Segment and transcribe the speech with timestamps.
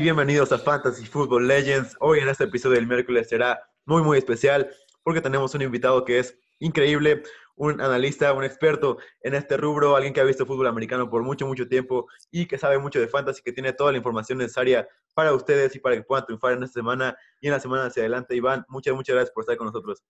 [0.00, 1.96] Bienvenidos a Fantasy Football Legends.
[2.00, 4.70] Hoy en este episodio del miércoles será muy muy especial
[5.02, 7.22] porque tenemos un invitado que es increíble,
[7.56, 11.46] un analista, un experto en este rubro, alguien que ha visto fútbol americano por mucho
[11.46, 15.34] mucho tiempo y que sabe mucho de fantasy, que tiene toda la información necesaria para
[15.34, 18.34] ustedes y para que puedan triunfar en esta semana y en la semana hacia adelante.
[18.34, 20.02] Iván, muchas muchas gracias por estar con nosotros.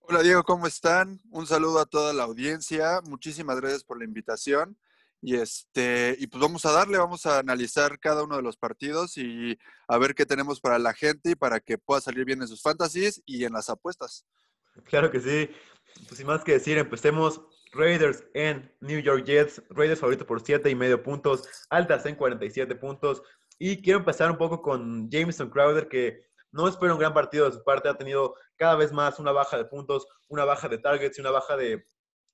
[0.00, 1.20] Hola Diego, ¿cómo están?
[1.30, 3.00] Un saludo a toda la audiencia.
[3.04, 4.76] Muchísimas gracias por la invitación.
[5.20, 9.16] Y este, y pues vamos a darle, vamos a analizar cada uno de los partidos
[9.16, 9.58] y
[9.88, 12.62] a ver qué tenemos para la gente y para que pueda salir bien en sus
[12.62, 14.24] fantasies y en las apuestas.
[14.84, 15.50] Claro que sí.
[16.06, 17.40] Pues sin más que decir, empecemos.
[17.70, 19.62] Raiders en New York Jets.
[19.68, 21.46] Raiders favorito por 7 y medio puntos.
[21.68, 23.22] Altas en 47 puntos.
[23.58, 27.56] Y quiero empezar un poco con Jameson Crowder, que no espero un gran partido de
[27.56, 27.88] su parte.
[27.88, 31.30] Ha tenido cada vez más una baja de puntos, una baja de targets y una
[31.30, 31.84] baja de,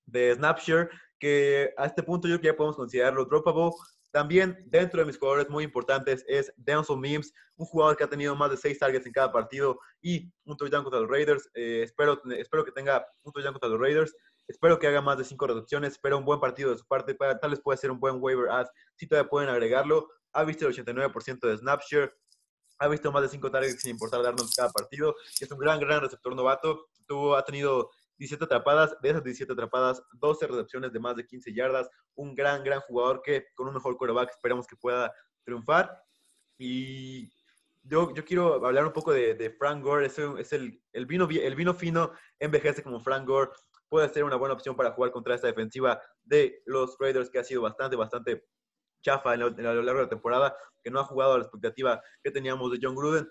[0.06, 3.70] de snapshare que a este punto yo creo que ya podemos considerarlo droppable.
[4.10, 8.36] También dentro de mis jugadores muy importantes es Denzel Mims, un jugador que ha tenido
[8.36, 11.50] más de seis targets en cada partido y un touchdown contra los Raiders.
[11.54, 14.14] Eh, espero, espero que tenga un touchdown contra los Raiders.
[14.46, 15.94] Espero que haga más de cinco reducciones.
[15.94, 17.14] Espero un buen partido de su parte.
[17.14, 18.66] Para, tal vez puede ser un buen waiver ad.
[18.94, 20.08] Si todavía pueden agregarlo.
[20.32, 22.14] Ha visto el 89% de snap share.
[22.78, 25.14] Ha visto más de cinco targets sin importar darnos cada partido.
[25.40, 26.88] Es un gran, gran receptor novato.
[27.06, 31.52] Tuvo, ha tenido 17 atrapadas, de esas 17 atrapadas, 12 recepciones de más de 15
[31.52, 35.12] yardas, un gran, gran jugador que con un mejor quarterback esperamos que pueda
[35.44, 36.00] triunfar.
[36.58, 37.30] Y
[37.82, 41.54] yo, yo quiero hablar un poco de, Frank Gore, es, es el, el, vino, el
[41.54, 43.50] vino fino, envejece como Frank Gore,
[43.88, 47.44] puede ser una buena opción para jugar contra esta defensiva de los Raiders que ha
[47.44, 48.44] sido bastante, bastante
[49.04, 52.30] chafa a lo largo de la temporada, que no ha jugado a la expectativa que
[52.30, 53.28] teníamos de John Gruden.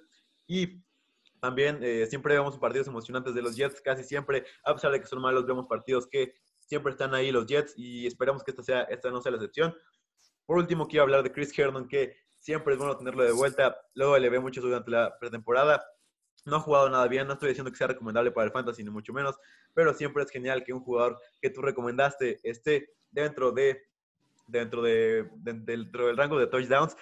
[0.48, 0.84] Y
[1.44, 5.08] también eh, siempre vemos partidos emocionantes de los Jets, casi siempre, a pesar de que
[5.08, 8.84] son malos, vemos partidos que siempre están ahí los Jets y esperamos que esta, sea,
[8.84, 9.76] esta no sea la excepción.
[10.46, 13.76] Por último, quiero hablar de Chris Herndon, que siempre es bueno tenerlo de vuelta.
[13.94, 15.86] Luego le ve mucho durante la pretemporada.
[16.46, 18.90] No ha jugado nada bien, no estoy diciendo que sea recomendable para el fantasy, ni
[18.90, 19.36] mucho menos,
[19.74, 23.82] pero siempre es genial que un jugador que tú recomendaste esté dentro de
[24.48, 26.96] dentro de, dentro del rango de touchdowns.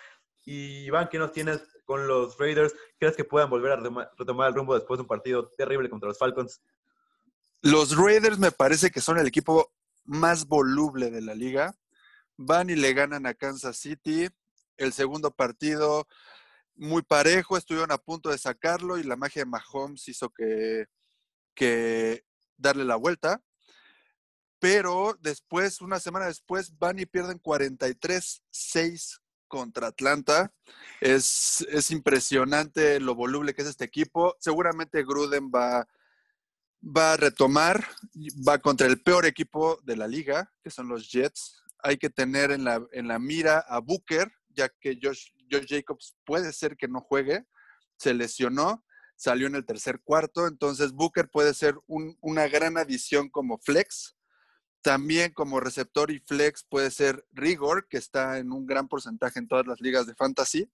[0.46, 2.74] Y Iván, ¿qué nos tienes con los Raiders?
[2.98, 6.18] ¿Crees que puedan volver a retomar el rumbo después de un partido terrible contra los
[6.18, 6.62] Falcons?
[7.62, 9.74] Los Raiders me parece que son el equipo
[10.06, 11.76] más voluble de la liga.
[12.38, 14.30] Van y le ganan a Kansas City.
[14.78, 16.08] El segundo partido
[16.76, 20.88] muy parejo, estuvieron a punto de sacarlo y la magia de Mahomes hizo que,
[22.56, 23.44] darle la vuelta.
[24.60, 29.21] Pero después, una semana después, van y pierden 43-6
[29.52, 30.54] contra Atlanta.
[31.02, 34.38] Es, es, impresionante lo voluble que es este equipo.
[34.40, 35.86] Seguramente Gruden va,
[36.82, 37.86] va a retomar,
[38.48, 41.62] va contra el peor equipo de la liga, que son los Jets.
[41.84, 45.32] Hay que tener en la, en la mira a Booker, ya que Josh,
[45.68, 47.46] Jacobs puede ser que no juegue,
[47.98, 48.86] se lesionó,
[49.18, 54.16] salió en el tercer cuarto, entonces Booker puede ser una gran adición como flex
[54.82, 59.48] también como receptor y flex puede ser Rigor, que está en un gran porcentaje en
[59.48, 60.72] todas las ligas de fantasy.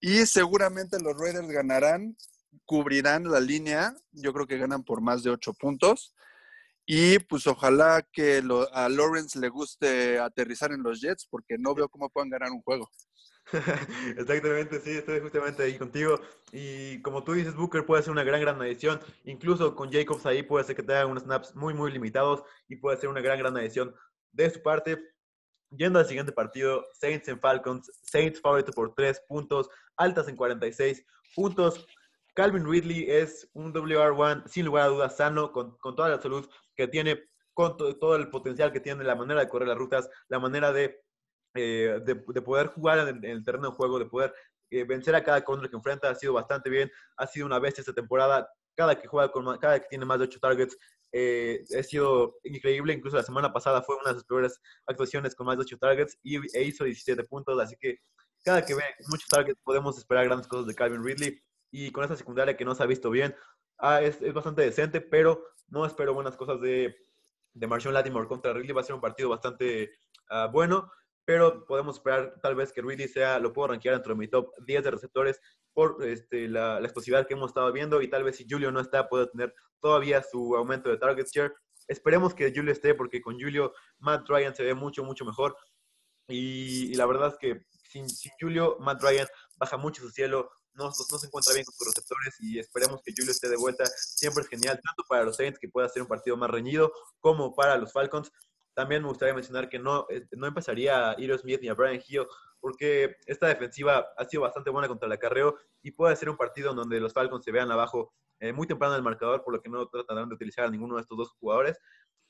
[0.00, 2.16] Y seguramente los Raiders ganarán,
[2.64, 3.94] cubrirán la línea.
[4.12, 6.14] Yo creo que ganan por más de ocho puntos.
[6.84, 11.88] Y pues ojalá que a Lawrence le guste aterrizar en los Jets, porque no veo
[11.88, 12.90] cómo puedan ganar un juego.
[14.16, 16.18] Exactamente, sí, estoy justamente ahí contigo.
[16.52, 19.00] Y como tú dices, Booker puede ser una gran, gran adición.
[19.24, 22.76] Incluso con Jacobs ahí puede ser que te haga unos snaps muy, muy limitados y
[22.76, 23.94] puede ser una gran, gran adición
[24.32, 24.98] de su parte.
[25.70, 27.90] Yendo al siguiente partido, Saints en Falcons.
[28.02, 31.86] Saints favorito por 3 puntos, altas en 46 puntos.
[32.34, 36.48] Calvin Ridley es un WR1 sin lugar a dudas sano, con, con toda la salud
[36.74, 37.22] que tiene,
[37.52, 41.02] con todo el potencial que tiene, la manera de correr las rutas, la manera de
[41.54, 44.34] eh, de, poder jugar en el, terreno de juego, de poder
[44.70, 47.82] eh, vencer a cada contra que enfrenta, ha sido bastante bien, ha sido una bestia
[47.82, 50.78] esta temporada, cada que juega con cada que tiene más de 8 targets,
[51.12, 55.46] eh, ha sido increíble, incluso la semana pasada fue una de sus peores actuaciones con
[55.46, 57.98] más de 8 targets y, e hizo 17 puntos, así que
[58.44, 61.40] cada que ve muchos targets podemos esperar grandes cosas de Calvin Ridley.
[61.70, 63.34] Y con esa secundaria que no se ha visto bien,
[63.78, 66.94] ah, es, es, bastante decente, pero no espero buenas cosas de,
[67.54, 69.92] de Marshall Latimore contra Ridley, va a ser un partido bastante
[70.30, 70.90] uh, bueno
[71.24, 74.52] pero podemos esperar tal vez que Ridley sea, lo puedo rankear dentro de mi top
[74.66, 75.40] 10 de receptores
[75.72, 78.80] por este, la, la, explosividad que hemos estado viendo y tal vez si Julio no
[78.80, 81.54] está, pueda tener todavía su aumento de target share.
[81.88, 85.56] Esperemos que Julio esté porque con Julio Matt Ryan se ve mucho, mucho mejor.
[86.28, 89.26] Y, la verdad es que sin, sin, Julio, Matt Ryan
[89.56, 93.12] baja mucho su cielo, no, no, se encuentra bien con sus receptores y esperemos que
[93.14, 93.84] Julio esté de vuelta.
[93.86, 97.54] Siempre es genial, tanto para los Saints que pueda ser un partido más reñido, como
[97.54, 98.30] para los Falcons
[98.74, 102.00] También me gustaría mencionar que no, eh, no empezaría a Iro Smith ni a Brian
[102.06, 102.26] Hill,
[102.60, 106.72] porque esta defensiva ha sido bastante buena contra el acarreo y puede ser un partido
[106.72, 109.68] donde los Falcons se vean abajo eh, muy temprano en el marcador, por lo que
[109.68, 111.78] no tratarán de utilizar a ninguno de estos dos jugadores.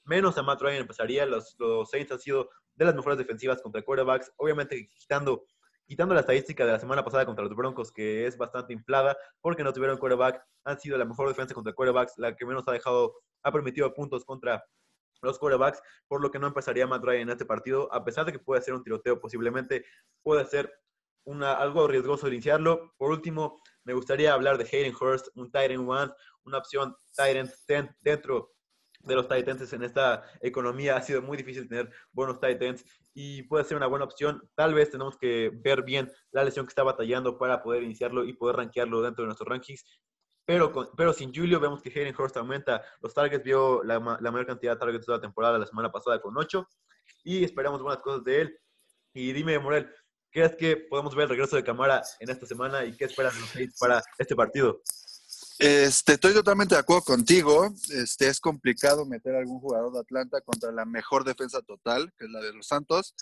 [0.04, 1.26] Menos a Matt Ryan empezaría.
[1.26, 5.44] Los, los Saints han sido de las mejores defensivas contra quarterbacks, obviamente quitando
[5.86, 9.62] quitando la estadística de la semana pasada contra los Broncos, que es bastante inflada, porque
[9.62, 13.14] no tuvieron quarterback, han sido la mejor defensa contra quarterbacks, la que menos ha dejado,
[13.42, 14.64] ha permitido puntos contra
[15.22, 18.32] los quarterbacks, por lo que no empezaría Matt Ryan en este partido, a pesar de
[18.32, 19.84] que puede ser un tiroteo, posiblemente
[20.22, 20.72] puede ser
[21.24, 22.94] una, algo riesgoso iniciarlo.
[22.96, 26.12] Por último, me gustaría hablar de Hayden Hurst, un Titan One,
[26.44, 27.64] una opción 10
[28.00, 28.52] dentro
[29.00, 30.96] de los Titans en esta economía.
[30.96, 32.84] Ha sido muy difícil tener buenos Titans
[33.14, 34.48] y puede ser una buena opción.
[34.54, 38.32] Tal vez tenemos que ver bien la lesión que está batallando para poder iniciarlo y
[38.32, 39.84] poder rankearlo dentro de nuestros rankings.
[40.44, 44.72] Pero, pero sin Julio vemos que Hayden Hurst aumenta los targets, vio la, mayor cantidad
[44.72, 46.68] de targets de la temporada la semana pasada con 8
[47.24, 48.58] y esperamos buenas cosas de él.
[49.14, 49.88] Y dime, Morel,
[50.30, 54.02] ¿crees que podemos ver el regreso de Camara en esta semana y qué Saints para
[54.18, 54.80] este partido?
[55.58, 57.72] Este, estoy totalmente de acuerdo contigo.
[57.90, 62.24] Este, es complicado meter a algún jugador de Atlanta contra la mejor defensa total, que
[62.24, 63.14] es la de los Santos,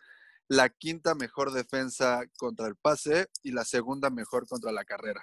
[0.48, 5.22] la quinta mejor defensa contra el pase y la segunda mejor contra la carrera.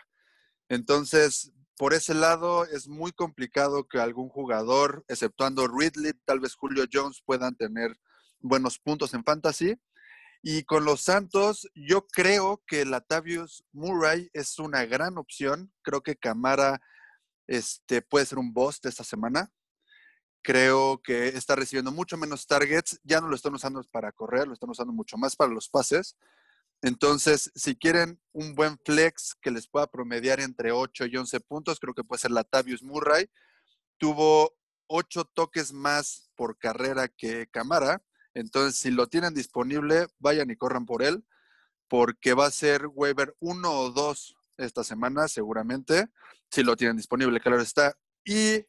[0.69, 6.85] Entonces, por ese lado, es muy complicado que algún jugador, exceptuando Ridley, tal vez Julio
[6.91, 7.95] Jones, puedan tener
[8.39, 9.79] buenos puntos en fantasy.
[10.41, 15.71] Y con los Santos, yo creo que Latavius Murray es una gran opción.
[15.83, 16.81] Creo que Camara
[17.47, 19.51] este, puede ser un boss de esta semana.
[20.41, 22.99] Creo que está recibiendo mucho menos targets.
[23.03, 26.15] Ya no lo están usando para correr, lo están usando mucho más para los pases.
[26.81, 31.79] Entonces, si quieren un buen flex que les pueda promediar entre 8 y 11 puntos,
[31.79, 33.29] creo que puede ser Latavius Murray.
[33.97, 34.55] Tuvo
[34.87, 38.03] 8 toques más por carrera que Camara.
[38.33, 41.25] Entonces, si lo tienen disponible, vayan y corran por él,
[41.87, 46.09] porque va a ser waiver 1 o 2 esta semana, seguramente
[46.49, 47.97] si lo tienen disponible, claro está.
[48.23, 48.65] Y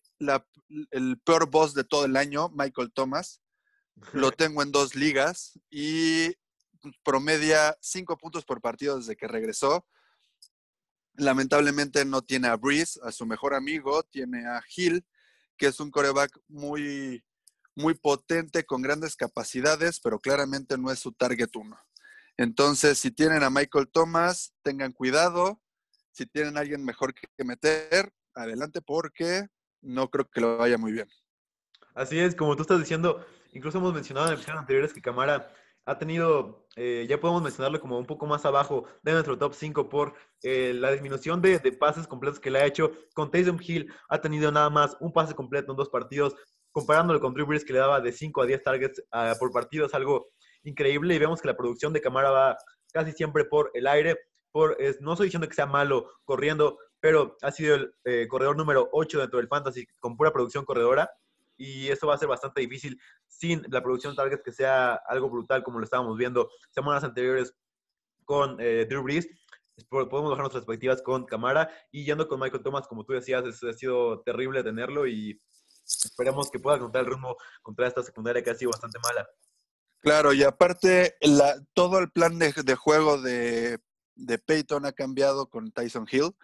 [0.90, 3.40] el peor boss de todo el año, Michael Thomas,
[4.12, 6.34] lo tengo en dos ligas y
[7.04, 9.86] promedia cinco puntos por partido desde que regresó.
[11.14, 15.04] Lamentablemente no tiene a Breeze, a su mejor amigo, tiene a Hill,
[15.56, 17.25] que es un coreback muy,
[17.75, 21.78] muy potente, con grandes capacidades, pero claramente no es su target uno.
[22.36, 25.60] Entonces, si tienen a Michael Thomas, tengan cuidado
[26.19, 29.46] si tienen a alguien mejor que meter, adelante porque
[29.80, 31.08] no creo que lo vaya muy bien.
[31.94, 35.52] Así es, como tú estás diciendo, incluso hemos mencionado en episodios anteriores que Camara
[35.88, 39.88] ha tenido, eh, ya podemos mencionarlo como un poco más abajo de nuestro top 5
[39.88, 40.12] por
[40.43, 42.93] eh, la disminución de, pases completos que le ha hecho.
[43.14, 46.37] Con Taysom Hill ha tenido nada más un pase completo en dos partidos,
[46.73, 49.87] comparándolo con Drew Brees que le daba de 5 a 10 targets ah, por partido,
[49.87, 50.29] es algo
[50.62, 52.58] increíble y vemos que la producción de Camara va
[52.93, 54.19] casi siempre por el aire
[55.00, 59.21] no estoy diciendo que sea malo corriendo, pero ha sido el eh, corredor número 8
[59.21, 61.09] dentro del fantasy con pura producción corredora
[61.59, 65.62] y eso va a ser bastante difícil sin la producción target que sea algo brutal
[65.62, 67.55] como lo estábamos viendo semanas anteriores
[68.25, 69.29] con eh, Drew Brees.
[69.88, 73.73] Podemos bajar nuestras perspectivas con Camara y yendo con Michael Thomas, como tú decías, ha
[73.73, 75.41] sido terrible tenerlo y
[75.85, 79.29] esperamos que pueda encontrar el rumbo contra esta secundaria que ha sido bastante mala.
[80.00, 81.17] Claro, y aparte,
[81.75, 83.79] todo el plan de, juego de
[84.19, 86.35] de Peyton ha cambiado con Tyson Hill.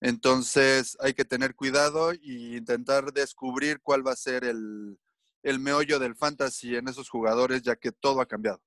[0.00, 4.98] Entonces hay que tener cuidado e intentar descubrir cuál va a ser el,
[5.58, 8.60] meollo del fantasy en esos jugadores, ya que todo ha cambiado.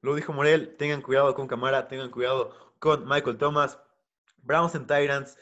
[0.00, 3.78] Lo dijo Morel, tengan cuidado con Camara, tengan cuidado con Michael Thomas.
[4.40, 5.36] Browns en Tyrants,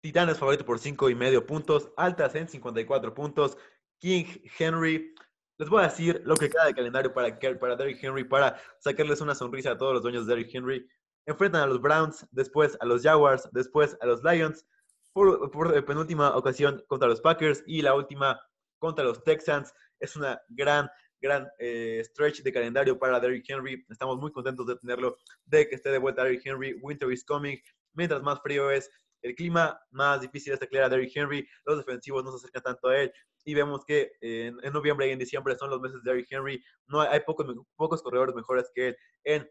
[0.00, 3.56] Titanes favorito por 5 y medio puntos, altas en 54 puntos.
[3.98, 4.24] King
[4.58, 5.14] Henry,
[5.58, 9.20] les voy a decir lo que queda de calendario para, para Derrick Henry, para sacarles
[9.20, 10.88] una sonrisa a todos los dueños de Derrick Henry
[11.26, 14.66] enfrentan a los Browns, después a los Jaguars, después a los Lions,
[15.12, 18.40] por, penúltima ocasión contra los Packers y la última
[18.78, 19.72] contra los Texans.
[19.98, 20.88] Es una gran,
[21.20, 23.84] gran eh, stretch de calendario para Derrick Henry.
[23.88, 26.78] Estamos muy contentos de tenerlo, de que esté de vuelta Derrick Henry.
[26.80, 27.58] Winter is coming.
[27.92, 28.90] Mientras más frío es
[29.22, 31.46] el clima, más difícil es taclear a Derrick Henry.
[31.64, 33.12] Los defensivos no se acercan tanto a él.
[33.44, 36.62] Y vemos que en, noviembre y en diciembre son los meses de Derrick Henry.
[36.86, 37.46] No hay, pocos,
[37.76, 39.50] pocos corredores mejores que él en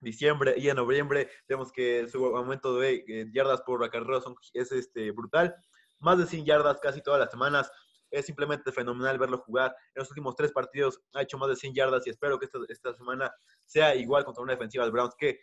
[0.00, 4.22] diciembre y en noviembre vemos que su aumento de eh, yardas por acarreo
[4.52, 5.54] es este, brutal.
[6.00, 7.70] Más de 100 yardas casi todas las semanas.
[8.10, 9.74] Es simplemente fenomenal verlo jugar.
[9.94, 12.58] En los últimos tres partidos ha hecho más de 100 yardas y espero que esta,
[12.68, 13.32] esta semana
[13.64, 15.40] sea igual contra una defensiva de Browns que,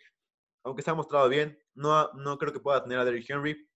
[0.64, 3.68] aunque se ha mostrado bien, no, no creo que pueda tener a Derrick Henry.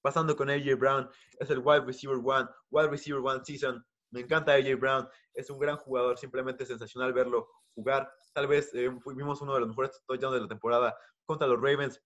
[0.00, 1.10] Pasando con AJ Brown,
[1.40, 5.58] es el wide receiver one, wide receiver one season Me encanta AJ Brown, es un
[5.58, 8.10] gran jugador, simplemente sensacional verlo jugar.
[8.32, 12.02] Tal vez eh, vimos uno de los mejores touchdowns de la temporada contra los Ravens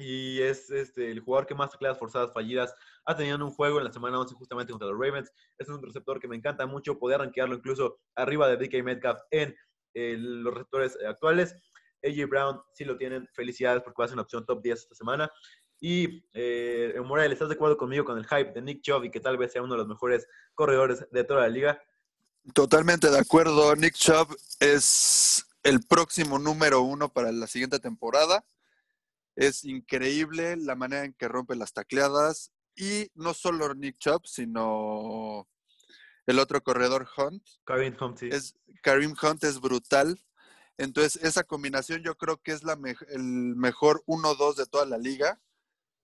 [0.00, 3.78] y es este, el jugador que más tacleadas forzadas fallidas ha tenido en un juego
[3.78, 5.32] en la semana 11 justamente contra los Ravens.
[5.58, 9.54] Es un receptor que me encanta mucho, poder rankearlo incluso arriba de DK Metcalf en
[9.94, 11.54] eh, los receptores actuales.
[12.02, 14.94] AJ Brown sí lo tienen, felicidades porque va a ser una opción top 10 esta
[14.94, 15.30] semana.
[15.80, 19.18] Y eh, Morel, ¿estás de acuerdo conmigo con el hype de Nick Chubb y que
[19.18, 21.82] tal vez sea uno de los mejores corredores de toda la liga?
[22.52, 23.74] Totalmente de acuerdo.
[23.76, 28.44] Nick Chubb es el próximo número uno para la siguiente temporada.
[29.36, 32.52] Es increíble la manera en que rompe las tacleadas.
[32.76, 35.48] Y no solo Nick Chubb, sino
[36.26, 37.42] el otro corredor Hunt.
[37.64, 40.20] Karim Hunt, Es, Karim Hunt es brutal.
[40.76, 43.22] Entonces, esa combinación yo creo que es la el
[43.56, 45.40] mejor 1-2 de toda la liga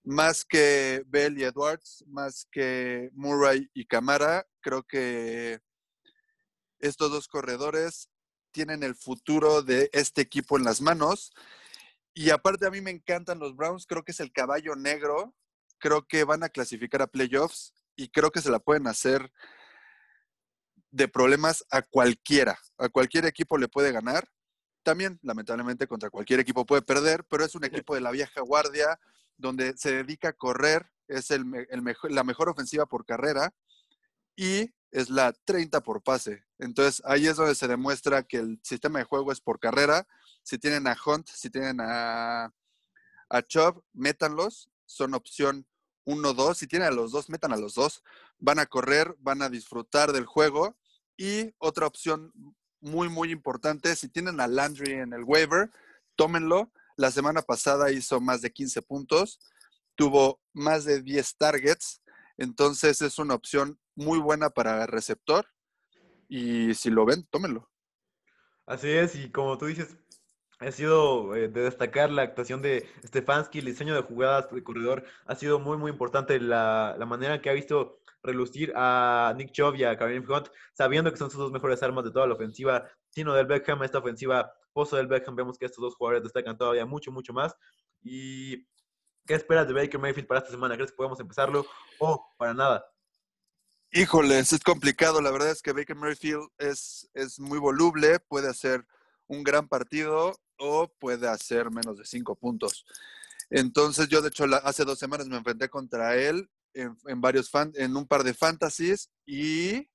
[0.06, 5.58] más que Bell y Edwards, más que Murray y Camara, creo que
[6.78, 8.08] estos dos corredores
[8.52, 11.32] tienen el futuro de este equipo en las manos.
[12.14, 15.34] Y aparte a mí me encantan los Browns, creo que es el caballo negro,
[15.78, 19.32] creo que van a clasificar a playoffs y creo que se la pueden hacer
[20.92, 24.28] de problemas a cualquiera, a cualquier equipo le puede ganar.
[24.84, 29.00] También, lamentablemente, contra cualquier equipo puede perder, pero es un equipo de la vieja guardia,
[29.36, 33.54] donde se dedica a correr, es el, mejor, la mejor ofensiva por carrera
[34.34, 36.44] y es la 30 por pase.
[36.58, 40.06] Entonces ahí es donde se demuestra que el sistema de juego es por carrera.
[40.42, 42.52] Si tienen a Hunt, si tienen a,
[43.28, 44.70] a Chubb, métanlos.
[44.84, 45.66] Son opción
[46.06, 46.54] 1-2.
[46.54, 48.02] Si tienen a los dos, metan a los dos.
[48.38, 50.76] Van a correr, van a disfrutar del juego.
[51.16, 52.32] Y otra opción
[52.80, 55.70] muy, muy importante, si tienen a Landry en el waiver,
[56.14, 59.38] tómenlo la semana pasada hizo más de 15 puntos,
[59.94, 62.02] tuvo más de 10 targets,
[62.36, 65.46] entonces es una opción muy buena para receptor
[66.28, 67.70] y si lo ven, tómenlo.
[68.66, 69.96] Así es, y como tú dices,
[70.58, 75.04] ha sido eh, de destacar la actuación de Stefanski, el diseño de jugadas de corredor,
[75.26, 79.76] ha sido muy, muy importante la, la manera que ha visto relucir a Nick Chubb
[79.76, 82.88] y a Kareem Hunt, sabiendo que son sus dos mejores armas de toda la ofensiva,
[83.10, 86.84] sino del Beckham, esta ofensiva pozo del Beckham, vemos que estos dos jugadores destacan todavía
[86.84, 87.56] mucho, mucho más.
[88.02, 88.58] ¿Y
[89.24, 90.74] qué esperas de Baker Mayfield para esta semana?
[90.74, 91.64] ¿Crees que podemos empezarlo
[91.98, 92.84] o para nada?
[93.90, 95.22] Híjoles, es complicado.
[95.22, 98.86] La verdad es que Baker Mayfield es, es muy voluble, puede hacer
[99.28, 102.84] un gran partido o puede hacer menos de cinco puntos.
[103.48, 107.96] Entonces, yo de hecho hace dos semanas me enfrenté contra él en, varios fan, en
[107.96, 109.88] un par de fantasies y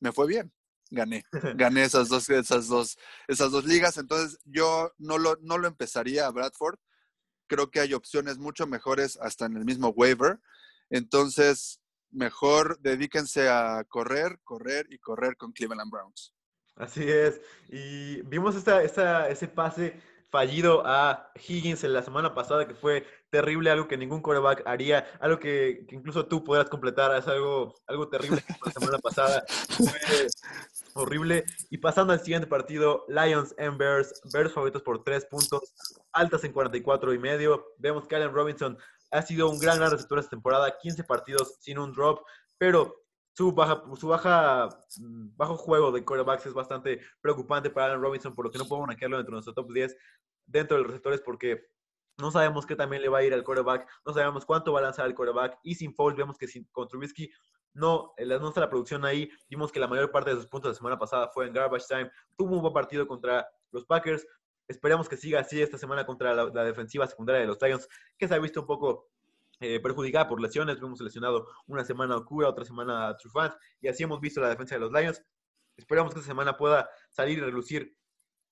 [0.00, 0.52] me fue bien.
[0.90, 1.24] Gané,
[1.56, 3.96] gané esas dos, esas dos, esas dos ligas.
[3.96, 6.78] Entonces yo no lo, no lo empezaría a Bradford.
[7.46, 10.40] Creo que hay opciones mucho mejores hasta en el mismo waiver.
[10.90, 11.80] Entonces,
[12.10, 16.34] mejor dedíquense a correr, correr y correr con Cleveland Browns.
[16.76, 17.40] Así es.
[17.68, 23.04] Y vimos esta, esta, ese pase fallido a Higgins en la semana pasada, que fue
[23.30, 28.08] terrible, algo que ningún coreback haría, algo que, incluso tú podrás completar, es algo, algo
[28.08, 30.28] terrible la semana pasada, fue
[30.94, 31.44] horrible.
[31.70, 35.74] Y pasando al siguiente partido, Lions and Bears, Bears favoritos por tres puntos,
[36.12, 37.66] altas en 44 y medio.
[37.78, 38.78] Vemos que Allen Robinson
[39.10, 42.20] ha sido un gran, receptor esta temporada, 15 partidos sin un drop,
[42.58, 42.94] pero
[43.32, 44.68] su baja, su baja,
[44.98, 48.66] mm, bajo juego de quarterbacks es bastante preocupante para Allen Robinson, por lo que no
[48.66, 49.96] podemos rankearlo dentro de nuestro top 10
[50.46, 51.68] dentro de los receptores porque
[52.18, 54.82] no sabemos qué también le va a ir al quarterback, no sabemos cuánto va a
[54.82, 57.30] lanzar el quarterback y sin Foles vemos que sin, con Trubisky
[57.74, 60.76] no, no está la producción ahí, vimos que la mayor parte de sus puntos de
[60.76, 64.26] semana pasada fue en garbage time, tuvo un buen partido contra los Packers,
[64.68, 68.28] esperamos que siga así esta semana contra la, la defensiva secundaria de los Lions, que
[68.28, 69.10] se ha visto un poco
[69.62, 70.78] eh, perjudicada por lesiones.
[70.78, 74.48] Hemos lesionado una semana a Okura, otra semana a Trufant, y así hemos visto la
[74.48, 75.22] defensa de los Lions.
[75.76, 77.94] Esperamos que esta semana pueda salir y relucir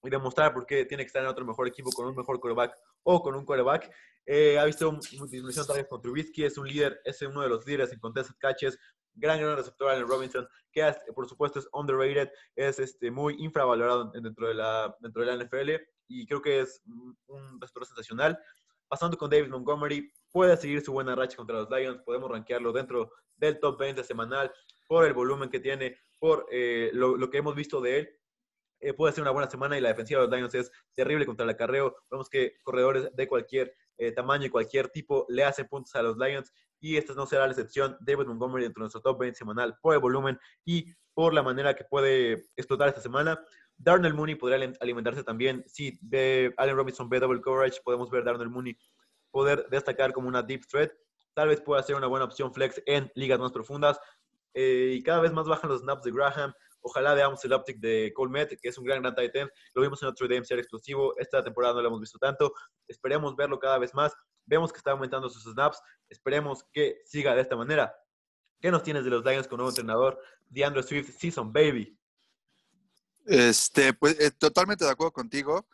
[0.03, 2.77] y demostrar por qué tiene que estar en otro mejor equipo con un mejor quarterback
[3.05, 3.91] o con un quarterback.
[4.27, 7.67] Eh, ha visto una disminución también con Trubisky, es un líder, es uno de los
[7.67, 8.79] líderes en contested catches,
[9.19, 14.49] gran, gran receptor en Robinson, que por supuesto es underrated, es este, muy infravalorado dentro
[14.49, 18.39] de, la, dentro de la NFL y creo que es un receptor sensacional.
[18.89, 22.01] Pasando con David Montgomery, puede seguir su buena racha contra los Lions.
[22.05, 24.51] Podemos rankearlo dentro del top 20 semanal
[24.87, 28.09] por el volumen que tiene, por eh, lo, que hemos visto de él.
[28.81, 31.45] Eh, puede ser una buena semana y la defensiva de los Lions es terrible contra
[31.45, 31.97] el acarreo.
[32.11, 36.17] Vemos que corredores de cualquier eh, tamaño y cualquier tipo le hacen puntos a los
[36.17, 37.97] Lions y esta no será la excepción.
[38.01, 41.75] David Montgomery dentro de nuestro top 20 semanal por el volumen y por la manera
[41.75, 43.43] que puede explotar esta semana.
[43.77, 45.65] Darnell Mooney podría alimentarse también.
[45.67, 48.77] Si de Allen Robinson ve double coverage, podemos ver Darnell Mooney
[49.31, 50.93] poder destacar como una deep threat.
[51.35, 54.01] Tal vez pueda ser una buena opción flex en ligas más profundas.
[54.55, 56.53] eh, y cada vez más bajan los snaps de Graham.
[56.81, 59.51] Ojalá veamos el optic de Colmet, que es un gran gran tight end.
[59.75, 61.15] Lo vimos en otro DM ser explosivo.
[61.19, 62.53] Esta temporada no lo hemos visto tanto.
[62.87, 64.15] Esperemos verlo cada vez más.
[64.47, 65.81] Vemos que está aumentando sus snaps.
[66.09, 67.95] Esperemos que siga de esta manera.
[68.61, 70.21] ¿Qué nos tienes de los Lions con nuevo entrenador?
[70.47, 71.97] DeAndre Swift, Season Baby.
[73.27, 75.69] Este, pues eh, totalmente de acuerdo contigo.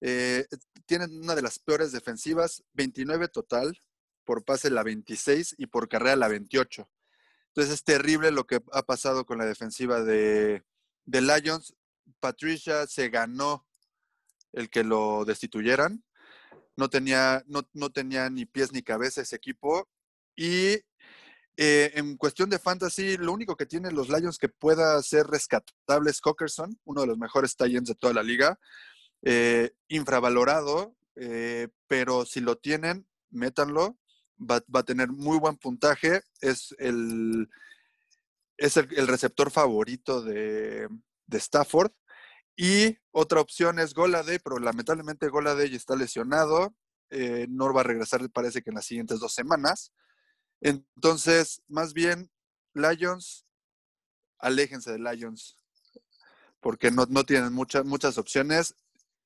[0.00, 0.46] Eh,
[0.86, 3.80] tienen una de las peores defensivas, 29 total,
[4.24, 6.88] por pase la 26 y por carrera la 28.
[7.54, 10.62] Entonces es terrible lo que ha pasado con la defensiva de,
[11.04, 11.74] de Lions.
[12.18, 13.66] Patricia se ganó
[14.52, 16.02] el que lo destituyeran.
[16.76, 19.86] No tenía, no, no tenía ni pies ni cabeza ese equipo.
[20.34, 20.80] Y
[21.58, 26.10] eh, en cuestión de fantasy, lo único que tienen los Lions que pueda ser rescatable
[26.10, 28.58] es Cockerson, uno de los mejores tie de toda la liga.
[29.22, 33.98] Eh, infravalorado, eh, pero si lo tienen, métanlo.
[34.50, 36.22] Va, a tener muy buen puntaje.
[36.40, 37.48] Es el,
[38.56, 40.88] es el, receptor favorito de,
[41.26, 41.92] de, Stafford.
[42.56, 46.74] Y otra opción es Goladay, pero lamentablemente Goladay está lesionado.
[47.48, 49.92] no va a regresar, parece que en las siguientes dos semanas.
[50.60, 52.30] Entonces, más bien,
[52.74, 53.44] Lions,
[54.38, 55.56] aléjense de Lions,
[56.60, 58.74] porque no, tienen muchas muchas opciones,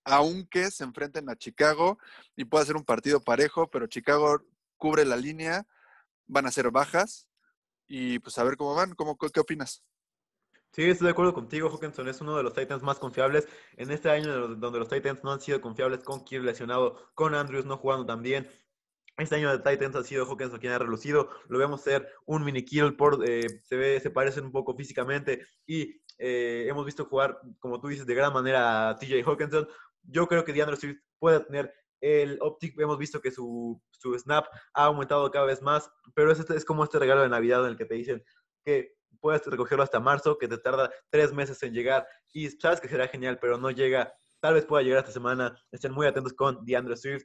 [0.04, 1.98] aunque se enfrenten a Chicago
[2.36, 4.40] y pueda ser un partido parejo, pero Chicago
[4.76, 5.66] cubre la línea,
[6.26, 7.26] van a ser bajas
[7.86, 9.84] y pues a ver cómo van, ¿Cómo, ¿qué opinas?
[10.72, 13.48] Sí, estoy de acuerdo contigo, Hawkinson es uno de los Titans más confiables.
[13.76, 17.64] En este año donde los Titans no han sido confiables con Kirk lesionado, con Andrews
[17.64, 18.46] no jugando tan bien,
[19.18, 21.30] este año de Titans ha sido Hawkins quien ha relucido.
[21.48, 25.46] Lo vemos ser un mini kill por eh, se ve, se parecen un poco físicamente
[25.66, 29.66] y eh, hemos visto jugar, como tú dices, de gran manera a TJ Hawkinson.
[30.02, 32.78] Yo creo que DeAndre Swift puede tener el optic.
[32.78, 36.84] Hemos visto que su, su snap ha aumentado cada vez más, pero es, es como
[36.84, 38.24] este regalo de Navidad en el que te dicen
[38.64, 42.88] que puedes recogerlo hasta marzo, que te tarda tres meses en llegar y sabes que
[42.88, 44.12] será genial, pero no llega.
[44.40, 45.56] Tal vez pueda llegar esta semana.
[45.72, 47.24] Estén muy atentos con DeAndre Swift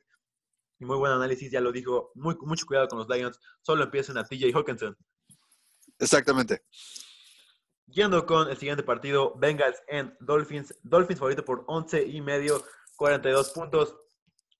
[0.79, 4.17] y muy buen análisis, ya lo dijo, muy, mucho cuidado con los Lions, solo empiecen
[4.17, 4.97] a TJ Hawkinson.
[5.99, 6.63] Exactamente.
[7.85, 10.73] Yendo con el siguiente partido, Bengals en Dolphins.
[10.81, 12.63] Dolphins favorito por 11 y medio,
[12.95, 13.95] 42 puntos.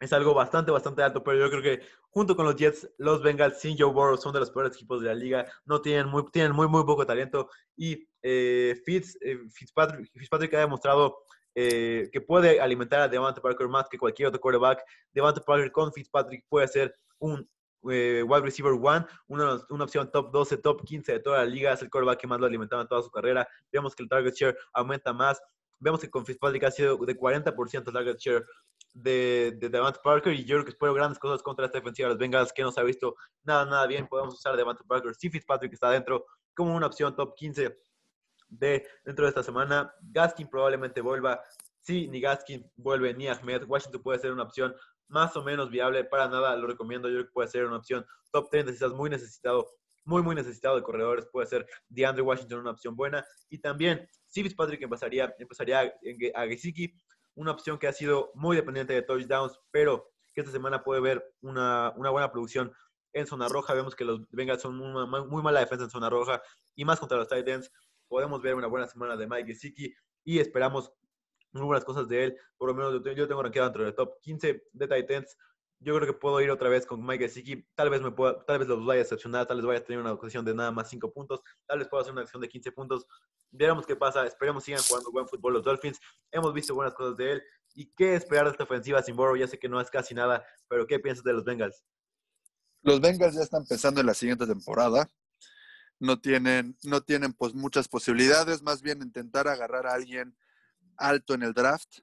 [0.01, 3.59] Es algo bastante, bastante alto, pero yo creo que junto con los Jets, los Bengals
[3.59, 5.45] sin Joe Burrow son de los peores equipos de la liga.
[5.63, 7.51] No tienen muy, tienen muy, muy poco talento.
[7.77, 11.19] Y eh, Fitz, eh, Fitzpatrick, Fitzpatrick ha demostrado
[11.53, 14.83] eh, que puede alimentar a Devante Parker más que cualquier otro quarterback.
[15.13, 17.47] Devante Parker con Fitzpatrick puede ser un
[17.87, 21.73] eh, wide receiver one, una, una, opción top 12, top 15 de toda la liga.
[21.73, 23.47] Es el quarterback que más lo alimentaba en toda su carrera.
[23.71, 25.39] Vemos que el target share aumenta más.
[25.79, 28.45] Vemos que con Fitzpatrick ha sido de 40% el target share
[28.93, 32.13] de, de Devante Parker y yo creo que espero grandes cosas contra esta defensiva de
[32.15, 34.07] los Bengals que no se ha visto nada, nada bien.
[34.07, 37.77] Podemos usar a Devante Parker si Fitzpatrick está dentro como una opción top 15
[38.49, 39.93] de dentro de esta semana.
[40.01, 41.41] Gaskin probablemente vuelva.
[41.81, 44.75] Si ni Gaskin vuelve ni Ahmed, Washington puede ser una opción
[45.07, 46.03] más o menos viable.
[46.03, 47.07] Para nada lo recomiendo.
[47.07, 49.67] Yo creo que puede ser una opción top 30 si estás muy necesitado,
[50.03, 51.27] muy, muy necesitado de corredores.
[51.31, 53.25] Puede ser DeAndre Washington una opción buena.
[53.49, 55.93] Y también si Patrick empezaría, empezaría
[56.35, 56.93] a Gesicki,
[57.41, 61.35] una opción que ha sido muy dependiente de touchdowns, pero que esta semana puede ver
[61.41, 62.71] una, una buena producción
[63.13, 63.73] en zona roja.
[63.73, 66.41] Vemos que los Bengals son muy mala defensa en zona roja
[66.75, 67.71] y más contra los Titans
[68.07, 70.93] podemos ver una buena semana de Mike Gesicki y esperamos
[71.51, 72.37] muy buenas cosas de él.
[72.57, 75.37] Por lo menos yo, tengo rankeado dentro del top 15 de Titans.
[75.83, 77.65] Yo creo que puedo ir otra vez con Mike Gesicki.
[77.75, 79.99] Tal vez me pueda, tal vez los vaya a excepcionar, tal vez vaya a tener
[79.99, 82.71] una ocasión de nada más 5 puntos, tal vez pueda hacer una acción de 15
[82.71, 83.07] puntos.
[83.49, 84.25] Veremos qué pasa.
[84.25, 85.99] Esperemos sigan jugando buen fútbol los Dolphins.
[86.31, 87.43] Hemos visto buenas cosas de él.
[87.73, 89.35] ¿Y qué esperar de esta ofensiva sin Burrow?
[89.35, 91.83] Ya sé que no es casi nada, pero ¿qué piensas de los Bengals?
[92.83, 95.09] Los Bengals ya están pensando en la siguiente temporada
[96.01, 100.35] no tienen, no tienen pues muchas posibilidades, más bien intentar agarrar a alguien
[100.97, 101.99] alto en el draft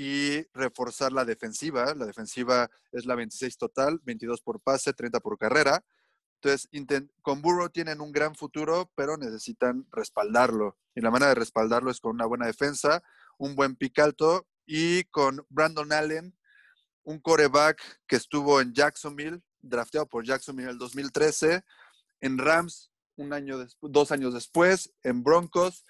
[0.00, 1.92] y reforzar la defensiva.
[1.96, 5.84] La defensiva es la 26 total, 22 por pase, 30 por carrera.
[6.40, 6.68] Entonces,
[7.20, 10.78] con Burrow tienen un gran futuro, pero necesitan respaldarlo.
[10.94, 13.02] Y la manera de respaldarlo es con una buena defensa,
[13.38, 16.32] un buen pick alto y con Brandon Allen,
[17.02, 21.64] un coreback que estuvo en Jacksonville, drafteado por Jacksonville en el 2013.
[22.20, 25.84] En Rams un año dos años después, en Broncos,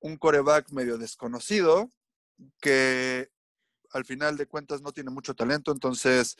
[0.00, 1.92] un coreback medio desconocido
[2.62, 3.33] que
[3.94, 6.36] al final de cuentas no tiene mucho talento, entonces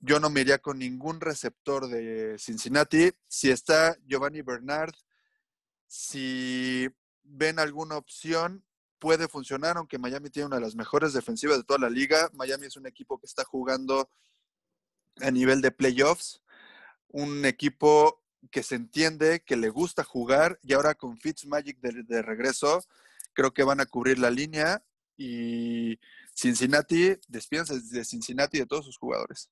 [0.00, 3.12] yo no me iría con ningún receptor de Cincinnati.
[3.26, 4.94] Si está Giovanni Bernard,
[5.86, 6.88] si
[7.22, 8.64] ven alguna opción,
[8.98, 12.30] puede funcionar, aunque Miami tiene una de las mejores defensivas de toda la liga.
[12.34, 14.10] Miami es un equipo que está jugando
[15.20, 16.42] a nivel de playoffs,
[17.08, 22.22] un equipo que se entiende, que le gusta jugar y ahora con Fitzmagic de, de
[22.22, 22.84] regreso,
[23.32, 24.84] creo que van a cubrir la línea
[25.16, 25.98] y
[26.34, 29.50] Cincinnati, despídense de Cincinnati de todos sus jugadores.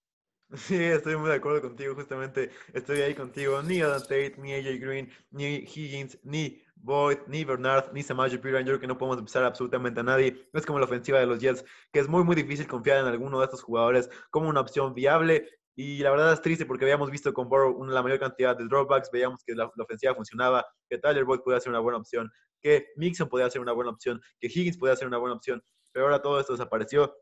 [0.55, 3.63] Sí, estoy muy de acuerdo contigo, justamente estoy ahí contigo.
[3.63, 8.67] Ni Adam Tate, ni AJ Green, ni Higgins, ni Boyd, ni Bernard, ni Samaje Piran.
[8.79, 10.47] que no podemos empezar absolutamente a nadie.
[10.53, 13.39] Es como la ofensiva de los Jets, que es muy, muy difícil confiar en alguno
[13.39, 15.49] de estos jugadores como una opción viable.
[15.75, 19.11] Y la verdad es triste porque habíamos visto con Burrow la mayor cantidad de dropbacks,
[19.11, 23.29] veíamos que la, ofensiva funcionaba, que Tyler Boyd podía ser una buena opción, que Mixon
[23.29, 26.41] podía ser una buena opción, que Higgins podía ser una buena opción, pero ahora todo
[26.41, 27.17] esto desapareció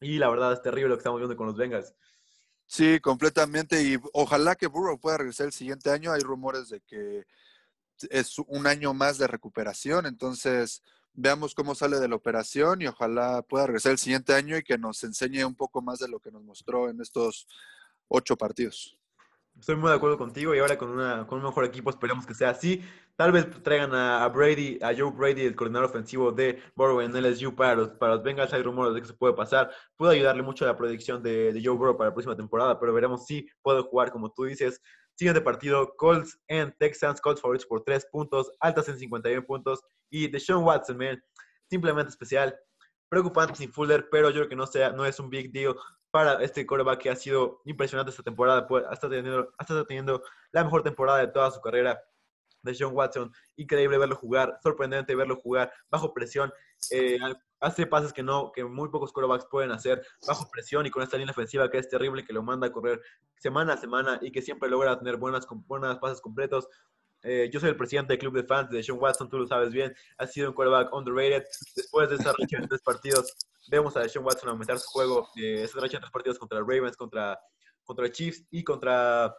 [0.00, 1.94] y la verdad es terrible lo que estamos viendo con los Bengals.
[2.66, 3.82] Sí, completamente.
[3.82, 6.12] Y ojalá que Burrow pueda regresar el siguiente año.
[6.12, 7.26] Hay rumores de que
[8.10, 10.06] es un año más de recuperación.
[10.06, 14.62] Entonces, veamos cómo sale de la operación y ojalá pueda regresar el siguiente año y
[14.62, 17.48] que nos enseñe un poco más de lo que nos mostró en estos
[18.08, 18.99] ocho partidos.
[19.60, 22.32] Estoy muy de acuerdo contigo y ahora con, una, con un mejor equipo esperemos que
[22.32, 22.82] sea así.
[23.14, 27.54] Tal vez traigan a, Brady, a Joe Brady, el coordinador ofensivo de Burrow en LSU
[27.54, 28.54] para los, para los Bengals.
[28.54, 29.70] Hay rumores de que se puede pasar.
[29.96, 33.26] Puede ayudarle mucho a la predicción de, Joe Burrow para la próxima temporada, pero veremos
[33.26, 34.80] si puede jugar como tú dices.
[35.14, 39.82] Siguiente partido, Colts en Texans, Colts favoritos por 3 puntos, altas en 51 puntos.
[40.08, 41.22] Y Deshaun Watson, man,
[41.68, 42.58] simplemente especial.
[43.10, 45.76] Preocupante sin Fuller, pero yo creo que no, sea, no es un big deal
[46.10, 48.66] para este quarterback que ha sido impresionante esta temporada.
[48.66, 52.00] Pues, hasta teniendo, hasta teniendo la mejor temporada de toda su carrera
[52.62, 53.32] de John Watson.
[53.56, 56.52] Increíble verlo jugar, sorprendente verlo jugar bajo presión.
[56.90, 57.18] Eh,
[57.60, 61.16] hace pases que no, que muy pocos quarterbacks pueden hacer bajo presión y con esta
[61.16, 63.00] línea ofensiva que es terrible, que lo manda a correr
[63.36, 66.68] semana a semana y que siempre logra tener buenas, buenas pases completos.
[67.22, 69.72] Eh, yo soy el presidente del club de fans de Sean Watson, tú lo sabes
[69.72, 69.94] bien.
[70.16, 71.44] Ha sido un quarterback underrated.
[71.76, 73.36] Después de esta racha de tres partidos,
[73.68, 75.28] vemos a Sean Watson aumentar su juego.
[75.36, 77.38] Eh, esta racha de tres partidos contra Ravens, contra,
[77.84, 79.34] contra Chiefs y contra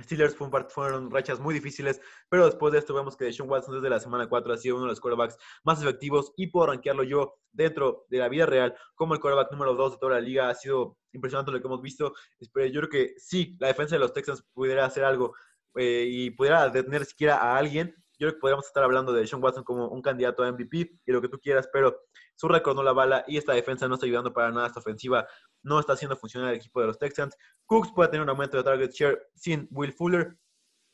[0.00, 0.36] Steelers
[0.68, 4.28] fueron rachas muy difíciles, pero después de esto vemos que Sean Watson desde la semana
[4.28, 8.18] 4 ha sido uno de los quarterbacks más efectivos y puedo rankearlo yo dentro de
[8.18, 10.48] la vida real como el quarterback número 2 de toda la liga.
[10.48, 12.12] Ha sido impresionante lo que hemos visto.
[12.38, 15.34] Yo creo que sí, la defensa de los Texans pudiera hacer algo
[15.74, 19.42] eh, y pudiera detener siquiera a alguien, yo creo que podríamos estar hablando de Sean
[19.42, 22.02] Watson como un candidato a MVP y lo que tú quieras, pero
[22.34, 24.66] su récord no la bala y esta defensa no está ayudando para nada.
[24.66, 25.26] Esta ofensiva
[25.62, 27.36] no está haciendo funcionar el equipo de los Texans.
[27.66, 30.36] Cooks puede tener un aumento de target share sin Will Fuller,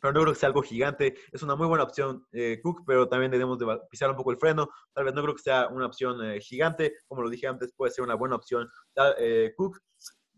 [0.00, 1.14] pero no creo que sea algo gigante.
[1.32, 4.36] Es una muy buena opción eh, Cook, pero también debemos de pisar un poco el
[4.36, 4.68] freno.
[4.92, 6.94] Tal vez no creo que sea una opción eh, gigante.
[7.08, 8.68] Como lo dije antes, puede ser una buena opción
[9.18, 9.78] eh, Cook.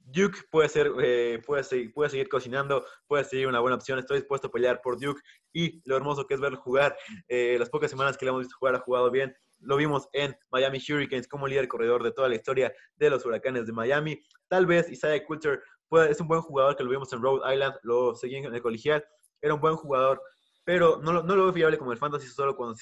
[0.06, 3.98] Duke puede ser, eh, puede, seguir, puede seguir cocinando, puede seguir una buena opción.
[3.98, 5.20] Estoy dispuesto a pelear por Duke
[5.52, 6.96] y lo hermoso que es verlo jugar.
[7.28, 9.36] Eh, las pocas semanas que le hemos visto jugar ha jugado bien.
[9.58, 13.66] Lo vimos en Miami Hurricanes como líder corredor de toda la historia de los huracanes
[13.66, 14.22] de Miami.
[14.48, 15.60] Tal vez Isaiah Coulter
[16.08, 19.04] es un buen jugador que lo vimos en Rhode Island, lo seguí en el colegial.
[19.40, 20.22] Era un buen jugador,
[20.64, 22.76] pero no, no lo veo fiable como el fantasy solo cuando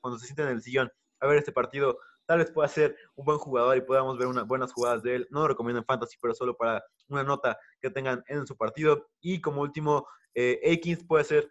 [0.00, 0.90] cuando se sienten en el sillón
[1.20, 1.98] a ver este partido
[2.30, 5.26] tal vez pueda ser un buen jugador y podamos ver unas buenas jugadas de él.
[5.30, 9.10] No lo recomiendo en fantasy, pero solo para una nota que tengan en su partido.
[9.20, 11.50] Y como último, eh, Akins puede ser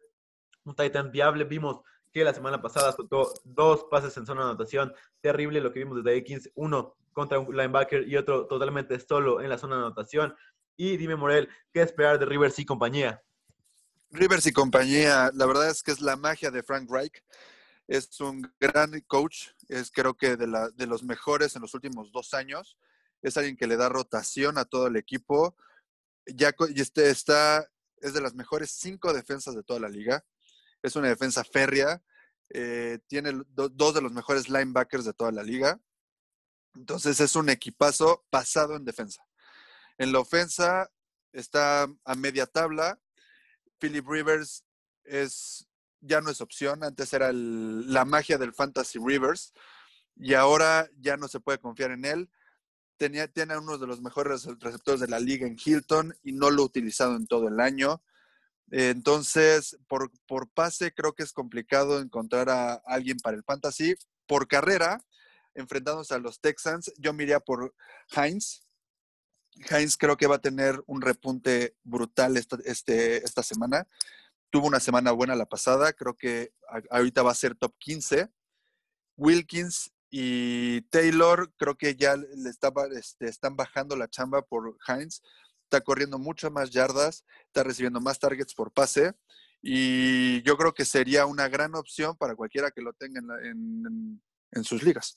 [0.64, 1.44] un Titan viable.
[1.44, 1.82] Vimos
[2.14, 4.94] que la semana pasada soltó dos pases en zona de anotación.
[5.20, 6.50] Terrible lo que vimos desde Akins.
[6.56, 10.34] Uno contra un linebacker y otro totalmente solo en la zona de anotación.
[10.78, 13.22] Y dime, Morel, ¿qué esperar de Rivers y compañía?
[14.12, 17.22] Rivers y compañía, la verdad es que es la magia de Frank Reich.
[17.90, 22.12] Es un gran coach, es creo que de, la, de los mejores en los últimos
[22.12, 22.78] dos años.
[23.24, 25.56] Es alguien que le da rotación a todo el equipo.
[26.28, 30.24] Ya y este está, es de las mejores cinco defensas de toda la liga.
[30.84, 32.04] Es una defensa férrea.
[32.52, 35.82] Eh, tiene dos de los mejores linebackers de toda la liga.
[36.76, 39.26] Entonces es un equipazo pasado en defensa.
[39.98, 40.92] En la ofensa
[41.34, 43.02] está a media tabla.
[43.80, 44.64] Philip Rivers
[45.06, 45.69] es
[46.02, 46.84] ya no es opción.
[46.84, 49.54] Antes era la magia del Fantasy Rivers
[50.16, 52.30] y ahora ya no se puede confiar en él.
[52.98, 56.64] Tenía, tiene uno de los mejores receptores de la liga en Hilton y no lo
[56.64, 58.04] ha utilizado en todo el año.
[58.72, 63.96] Entonces, por, por pase creo que es complicado encontrar a alguien para el fantasy.
[64.28, 65.04] Por carrera,
[65.56, 67.74] enfrentándose a los Texans, yo miraría por
[68.12, 68.62] Heinz.
[69.70, 73.88] Heinz creo que va a tener un repunte brutal esta, este, esta semana
[74.50, 76.54] tuvo una semana buena la pasada, creo que
[76.90, 78.30] ahorita va a ser top 15.
[79.18, 85.22] Wilkins y Taylor, creo que ya le estaba, este, están bajando la chamba por Heinz.
[85.64, 89.14] Está corriendo muchas más yardas, está recibiendo más targets por pase.
[89.62, 94.82] Y yo creo que sería una gran opción para cualquiera que lo tenga en, sus
[94.82, 95.16] ligas.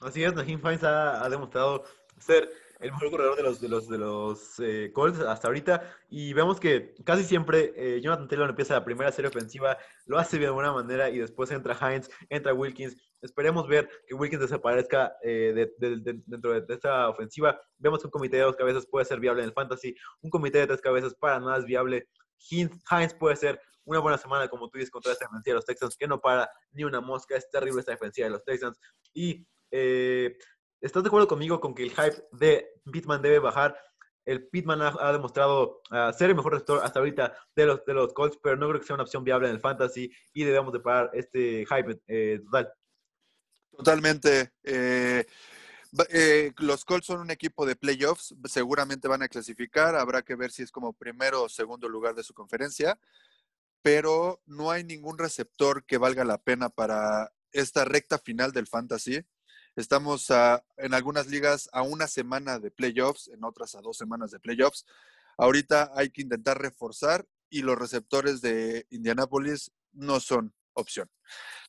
[0.00, 1.84] Así es, Najim Heinz ha, demostrado
[2.18, 5.82] ser el mejor corredor de los, de los, de los eh, Colts hasta ahorita.
[6.08, 10.38] Y vemos que casi siempre eh, Jonathan Taylor empieza la primera serie ofensiva, lo hace
[10.38, 12.96] de buena manera y después entra Hines, entra Wilkins.
[13.20, 17.60] Esperemos ver que Wilkins desaparezca eh, dentro de, esta ofensiva.
[17.78, 19.96] Vemos que un comité de dos cabezas puede ser viable en el fantasy.
[20.22, 22.08] Un comité de tres cabezas para nada es viable.
[22.50, 25.96] Hines puede ser una buena semana, como tú dices, contra esta defensiva de los Texans,
[25.96, 27.36] que no para ni una mosca.
[27.36, 28.78] Es terrible esta defensiva de los Texans.
[29.12, 29.44] Y
[30.80, 33.78] ¿estás de acuerdo conmigo con que el hype de Pittman debe bajar?
[34.24, 38.12] El Pittman ha, demostrado ah, ser el mejor receptor hasta ahorita de los, de los
[38.12, 40.80] Colts, pero no creo que sea una opción viable en el fantasy y debemos de
[40.80, 42.72] parar este hype eh, total.
[43.70, 44.52] Totalmente.
[44.64, 45.24] Eh,
[46.58, 50.62] los Colts son un equipo de playoffs, seguramente van a clasificar, habrá que ver si
[50.62, 52.98] es como primero o segundo lugar de su conferencia,
[53.80, 59.24] pero no hay ningún receptor que valga la pena para esta recta final del fantasy.
[59.78, 60.26] Estamos
[60.76, 64.84] en algunas ligas a una semana de playoffs, en otras a dos semanas de playoffs.
[65.36, 71.08] Ahorita hay que intentar reforzar y los receptores de Indianapolis no son opción.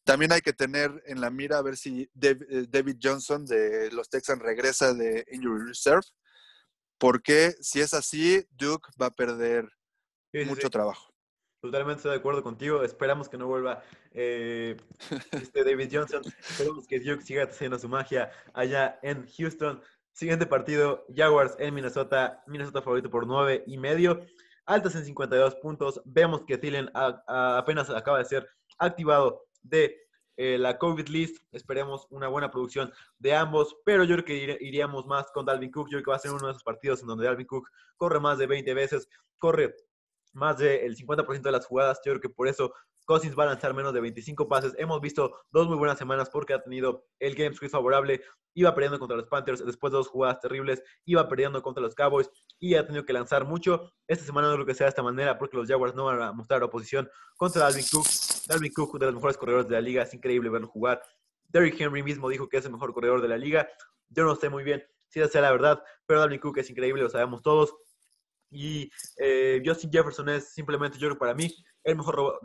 [0.04, 4.10] También hay que tener en la mira a ver si eh, David Johnson de los
[4.10, 6.08] Texans regresa de Injury Reserve,
[6.98, 9.70] porque si es así, Duke va a perder
[10.48, 11.09] mucho trabajo.
[11.62, 12.84] Totalmente de acuerdo contigo.
[12.84, 14.78] Esperamos que no vuelva eh,
[15.32, 16.22] este David Johnson.
[16.40, 19.82] Esperamos que Duke siga haciendo su magia allá en Houston.
[20.14, 22.42] Siguiente partido, Jaguars en Minnesota.
[22.48, 24.26] Minnesota favorito por nueve y medio.
[24.66, 26.02] Altas en 52 puntos.
[26.06, 29.98] Vemos que Thielen apenas acaba de ser activado de
[30.38, 31.44] eh, la COVID list.
[31.52, 35.88] Esperemos una buena producción de ambos, pero yo creo que iríamos más con Dalvin Cook.
[35.88, 37.68] Yo creo que va a ser uno de esos partidos en donde Dalvin Cook
[37.98, 39.76] corre más de 20 veces, corre
[40.34, 42.00] más del 50% de las jugadas.
[42.06, 42.74] Yo creo que por eso
[43.10, 44.76] Cousins va a lanzar menos de 25 pases.
[44.78, 48.22] Hemos visto dos muy buenas semanas porque ha tenido el game script favorable.
[48.54, 50.84] Iba perdiendo contra los Panthers después de dos jugadas terribles.
[51.06, 53.92] Iba perdiendo contra los Cowboys y ha tenido que lanzar mucho.
[54.08, 56.32] Esta semana no creo que sea de esta manera porque los Jaguars no van a
[56.34, 58.06] mostrar oposición contra Dalvin Cook.
[58.48, 60.04] Dalvin Cook, de los mejores corredores de la liga.
[60.04, 61.02] Es increíble verlo jugar.
[61.48, 63.68] Derrick Henry mismo dijo que es el mejor corredor de la liga.
[64.10, 67.02] Yo no sé muy bien si esa sea la verdad, pero Dalvin Cook es increíble,
[67.02, 67.76] lo sabemos todos.
[68.52, 72.40] Y eh, Justin Jefferson es simplemente, yo creo, para mí, el mejor,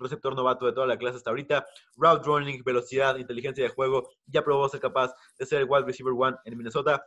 [0.00, 1.66] receptor novato de toda la clase hasta ahorita.
[1.96, 4.08] Route running, velocidad, inteligencia de juego.
[4.26, 7.04] Ya probó ser capaz de ser el wide receiver one en Minnesota.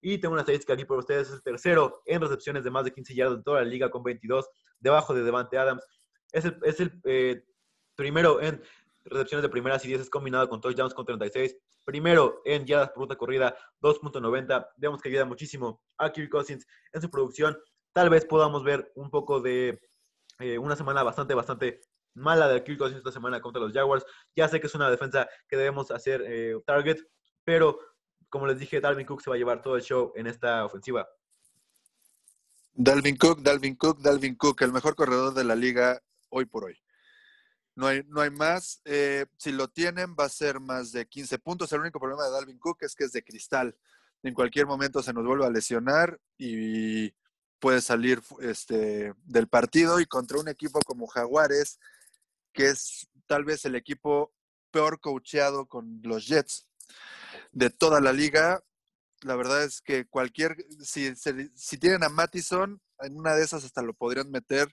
[0.00, 1.28] Y tengo una estadística aquí por ustedes.
[1.28, 4.02] Es el tercero en recepciones de más de 15 yardas de toda la liga con
[4.02, 4.48] 22,
[4.80, 5.86] debajo de Devante Adams.
[6.32, 7.44] Es el, es el eh,
[7.94, 8.60] primero en
[9.04, 11.56] recepciones de primeras y 10 combinado con touchdowns con 36.
[11.84, 14.68] Primero en yardas por ruta corrida, 2.90.
[14.76, 17.56] Vemos que ayuda muchísimo a Kirk Cousins en su producción
[17.92, 19.80] tal vez podamos ver un poco de
[20.38, 21.80] eh, una semana bastante, bastante
[22.14, 24.04] mala de Kirk Cousins esta semana contra los Jaguars.
[24.34, 26.98] Ya sé que es una defensa que debemos hacer eh, target,
[27.44, 27.78] pero
[28.28, 31.06] como les dije, Dalvin Cook se va a llevar todo el show en esta ofensiva.
[32.72, 36.00] Dalvin Cook, Dalvin Cook, Dalvin Cook, el mejor corredor de la liga
[36.30, 36.78] hoy por hoy.
[37.74, 38.80] No hay, no hay más.
[38.84, 41.72] Eh, si lo tienen, va a ser más de 15 puntos.
[41.72, 43.76] El único problema de Dalvin Cook es que es de cristal.
[44.22, 47.12] En cualquier momento se nos vuelve a lesionar y
[47.62, 51.78] puede salir este, del partido y contra un equipo como Jaguares,
[52.52, 54.34] que es tal vez el equipo
[54.72, 56.66] peor coacheado con los Jets
[57.52, 58.64] de toda la liga.
[59.20, 63.80] La verdad es que cualquier, si, si tienen a Mattison, en una de esas hasta
[63.80, 64.66] lo podrían meter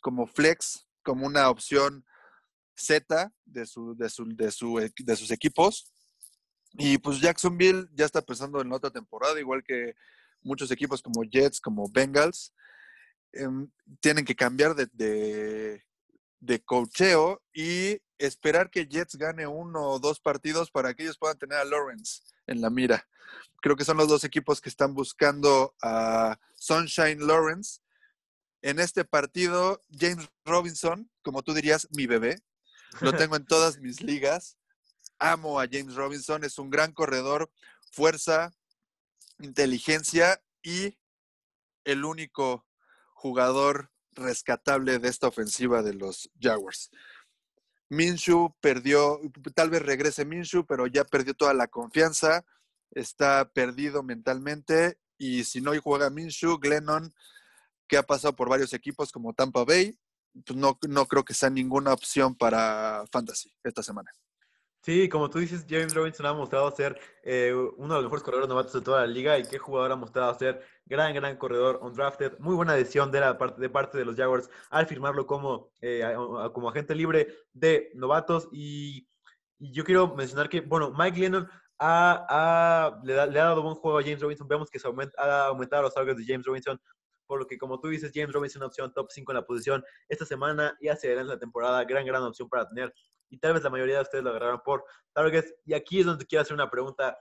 [0.00, 2.06] como flex, como una opción
[2.76, 5.92] Z de, su, de, su, de, su, de sus equipos.
[6.74, 9.96] Y pues Jacksonville ya está pensando en otra temporada, igual que
[10.42, 12.52] muchos equipos como Jets, como Bengals,
[13.32, 13.70] em,
[14.00, 15.84] tienen que cambiar de, de,
[16.40, 21.38] de cocheo y esperar que Jets gane uno o dos partidos para que ellos puedan
[21.38, 23.06] tener a Lawrence en la mira.
[23.60, 27.80] Creo que son los dos equipos que están buscando a Sunshine Lawrence.
[28.62, 32.38] En este partido, James Robinson, como tú dirías, mi bebé,
[33.00, 34.58] lo tengo en todas mis ligas.
[35.18, 37.50] Amo a James Robinson, es un gran corredor,
[37.90, 38.52] fuerza,
[39.38, 40.98] inteligencia y
[41.84, 42.66] el único
[43.14, 46.90] jugador rescatable de esta ofensiva de los Jaguars.
[47.88, 49.20] Minshew perdió,
[49.54, 52.44] tal vez regrese Minshew, pero ya perdió toda la confianza,
[52.90, 57.14] está perdido mentalmente y si no juega Minshew, Glennon,
[57.86, 59.96] que ha pasado por varios equipos como Tampa Bay,
[60.44, 64.10] pues no, no creo que sea ninguna opción para Fantasy esta semana.
[64.86, 68.48] Sí, como tú dices, James Robinson ha mostrado ser eh, uno de los mejores corredores
[68.48, 72.38] novatos de toda la liga y qué jugador ha mostrado ser gran, gran corredor undrafted.
[72.38, 76.04] Muy buena decisión de, la parte, de parte de los Jaguars al firmarlo como, eh,
[76.54, 78.48] como agente libre de novatos.
[78.52, 79.08] Y,
[79.58, 81.48] yo quiero mencionar que, bueno, Mike Lennon
[83.02, 84.46] le, ha dado buen juego a James Robinson.
[84.46, 86.80] Vemos que se ha aumentado los targets de James Robinson.
[87.26, 89.44] Por lo que, como tú dices, James Robinson es una opción top 5 en la
[89.44, 91.84] posición esta semana y hacia adelante la temporada.
[91.84, 92.94] Gran, gran opción para tener.
[93.28, 95.54] Y tal vez la mayoría de ustedes lo agarraron por targets.
[95.64, 97.18] Y aquí es donde quiero hacer una pregunta.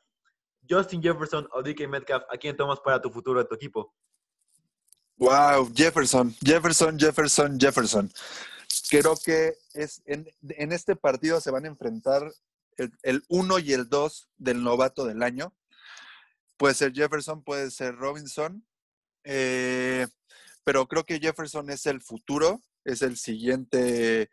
[0.68, 3.94] Justin Jefferson o DK Metcalf, ¿a quién tomas para tu futuro de tu equipo?
[5.18, 8.12] Wow, Jefferson, Jefferson, Jefferson, Jefferson.
[8.90, 10.28] Creo que es en,
[10.72, 12.30] este partido se van a enfrentar
[13.04, 15.54] el 1 y el 2 del novato del año.
[16.58, 18.66] Puede ser Jefferson, puede ser Robinson.
[19.26, 20.08] Eh,
[20.64, 24.30] pero creo que Jefferson es el futuro, es el siguiente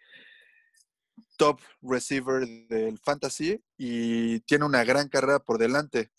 [1.36, 6.10] top receiver del fantasy y tiene una gran carrera por delante.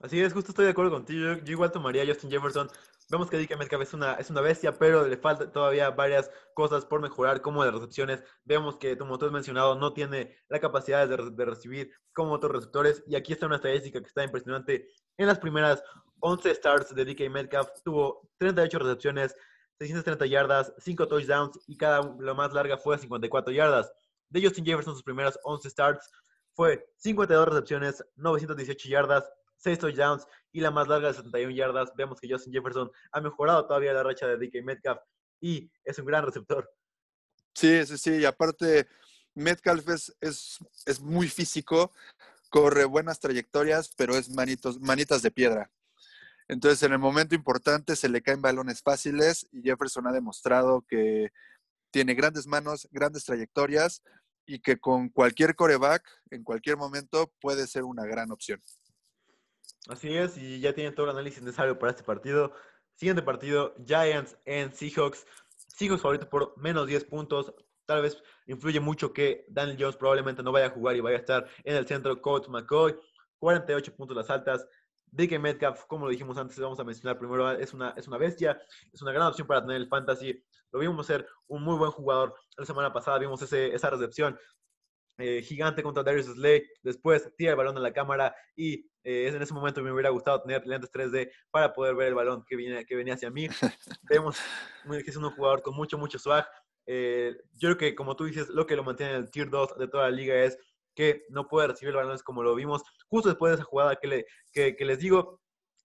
[0.00, 1.36] Así es, justo estoy de acuerdo contigo.
[1.44, 2.68] Yo, igual tomaría a Justin Jefferson.
[3.10, 6.84] Vemos que DK Metcalf es una, es una bestia, pero le falta todavía varias cosas
[6.84, 8.22] por mejorar, como de recepciones.
[8.44, 12.52] Vemos que, como tú has mencionado, no tiene la capacidad de, de recibir como otros
[12.52, 13.02] receptores.
[13.06, 14.88] Y aquí está una estadística que está impresionante.
[15.18, 15.82] En las primeras
[16.20, 19.34] 11 starts de DK Metcalf, tuvo 38 recepciones,
[19.78, 23.92] 630 yardas, 5 touchdowns y cada la más larga fue 54 yardas.
[24.30, 26.10] De Justin Jefferson, sus primeras 11 starts
[26.54, 29.28] fue 52 recepciones, 918 yardas,
[29.62, 31.92] 6 touchdowns y la más larga de 71 yardas.
[31.96, 35.00] Vemos que Justin Jefferson ha mejorado todavía la racha de DK Metcalf
[35.40, 36.70] y es un gran receptor.
[37.54, 38.10] Sí, sí, sí.
[38.16, 38.88] Y aparte,
[39.34, 41.92] Metcalf es, es, muy físico,
[42.50, 45.70] corre buenas trayectorias, pero es manitos, manitas de piedra.
[46.48, 51.30] Entonces, en el momento importante se le caen balones fáciles y Jefferson ha demostrado que
[51.90, 54.02] tiene grandes manos, grandes trayectorias
[54.44, 58.60] y que con cualquier coreback, en cualquier momento, puede ser una gran opción.
[59.88, 62.52] Así es, y ya tienen todo el análisis necesario para este partido.
[62.94, 65.26] Siguiente partido, Giants en Seahawks.
[65.56, 67.52] Seahawks favorito por menos 10 puntos.
[67.84, 71.20] Tal vez influye mucho que Daniel Jones probablemente no vaya a jugar y vaya a
[71.20, 72.20] estar en el centro.
[72.22, 72.94] Coach McCoy,
[73.38, 74.66] 48 puntos las altas.
[75.10, 78.58] DK Metcalf, como lo dijimos antes, vamos a mencionar primero, es una, es una bestia,
[78.90, 80.42] es una gran opción para tener el fantasy.
[80.70, 82.34] Lo vimos ser un muy buen jugador.
[82.56, 84.38] La semana pasada vimos ese, esa recepción
[85.22, 86.64] eh, gigante contra Darius Slay.
[86.82, 90.42] Después tira el balón en la cámara y eh, en ese momento me hubiera gustado
[90.42, 93.46] tener lentes 3D para poder ver el balón que, viene, que venía hacia mí.
[94.10, 94.36] Vemos
[94.90, 96.44] que es un jugador con mucho, mucho swag.
[96.86, 99.78] Eh, yo creo que, como tú dices, lo que lo mantiene en el tier 2
[99.78, 100.58] de toda la liga es
[100.96, 104.26] que no puede recibir balones como lo vimos justo después de esa jugada que, le,
[104.52, 105.40] que, les digo,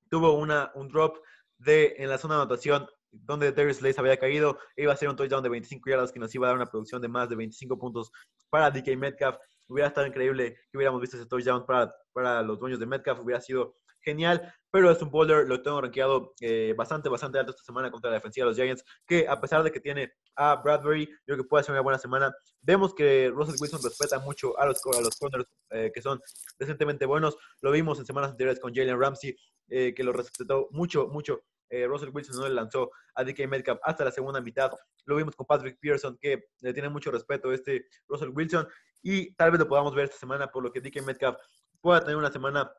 [0.10, 1.18] tuvo una, un drop
[1.60, 5.16] de, en la zona de anotación donde Darius Lace había caído, iba a ser un
[5.16, 7.78] touchdown de 25 yardas que nos iba a dar una producción de más de 25
[7.78, 8.12] puntos
[8.50, 9.38] para DK Metcalf.
[9.68, 13.42] Hubiera estado increíble que hubiéramos visto ese touchdown para, para los dueños de Metcalf, hubiera
[13.42, 13.76] sido
[14.08, 18.10] genial, pero es un bowler, lo tengo rankeado eh, bastante, bastante alto esta semana contra
[18.10, 21.38] la defensiva de los Giants, que a pesar de que tiene a Bradbury, yo creo
[21.38, 22.34] que puede ser una buena semana.
[22.62, 26.22] Vemos que Russell Wilson respeta mucho a los, a los corners eh, que son
[26.60, 27.38] decentemente buenos.
[27.62, 29.36] Lo vimos en semanas anteriores con Jalen Ramsey,
[29.70, 31.42] eh, que lo respetó mucho, mucho.
[31.70, 34.72] Russell Wilson no le lanzó a DK Metcalf hasta la segunda mitad.
[35.06, 38.68] Lo vimos con Patrick Pearson, que le tiene mucho respeto a este Russell Wilson.
[39.02, 41.38] Y tal vez lo podamos ver esta semana, por lo que DK Metcalf
[41.82, 42.72] pueda tener una semana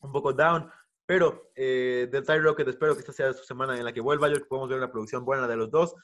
[0.00, 0.70] un poco down.
[1.06, 4.28] Pero eh, de Ty Rocket espero que esta sea su semana en la que vuelva.
[4.28, 5.94] Yo que podemos ver una producción buena de los dos.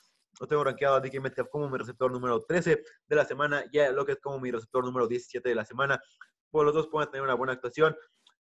[0.40, 3.78] Lo tengo rankeado a DK Metcalf como mi receptor número 13 de la semana y
[3.78, 6.00] a Lockett como mi receptor número 17 de la semana.
[6.50, 7.96] Pues los dos pueden tener una buena actuación.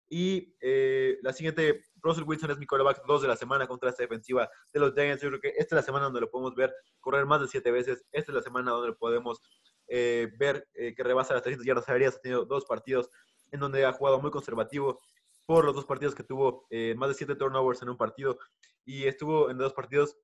[0.08, 4.02] Y eh, la siguiente, Russell Wilson es mi quarterback 2 de la semana contra esta
[4.02, 5.22] defensiva de los Giants.
[5.22, 7.70] Yo creo que esta es la semana donde lo podemos ver correr más de 7
[7.70, 8.04] veces.
[8.12, 9.40] Esta es la semana donde podemos
[9.88, 12.16] eh, ver que rebasa las 300 yardas aéreas.
[12.16, 13.10] Ha tenido dos partidos
[13.50, 15.00] en donde ha jugado muy conservativo
[15.46, 18.38] por los dos partidos que tuvo, eh, más de siete turnovers en un partido,
[18.84, 20.16] y estuvo en dos partidos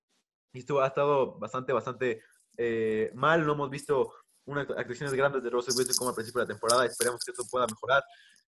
[0.53, 2.23] y estuvo, ha estado bastante, bastante
[2.59, 3.47] eh, mal.
[3.47, 4.13] No hemos visto
[4.45, 6.87] unas actuaciones grandes de Russell Wilson como al principio de la temporada.
[6.87, 8.03] Esperemos que esto pueda mejorar.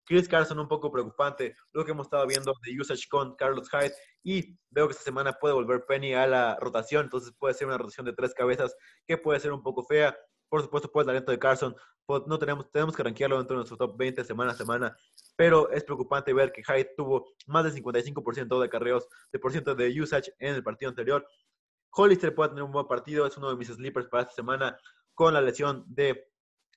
[0.06, 3.94] Chris Carson un poco preocupante, lo que hemos estado viendo de usage con Carlos Hyde
[4.24, 7.78] y veo que esta semana puede volver Penny a la rotación, entonces puede ser una
[7.78, 8.76] rotación de tres cabezas
[9.08, 10.16] que puede ser un poco fea.
[10.50, 13.60] Por supuesto, pues el talento de Carson, pues, no tenemos, tenemos que rankearlo dentro de
[13.60, 14.98] nuestro top 20 semana a semana,
[15.38, 19.74] pero es preocupante ver que Hyde tuvo más del 55% de carreos, de por ciento
[19.74, 21.26] de usage en el partido anterior.
[21.92, 24.78] Hollister puede tener un buen partido, es uno de mis sleepers para esta semana
[25.14, 26.32] con la lesión de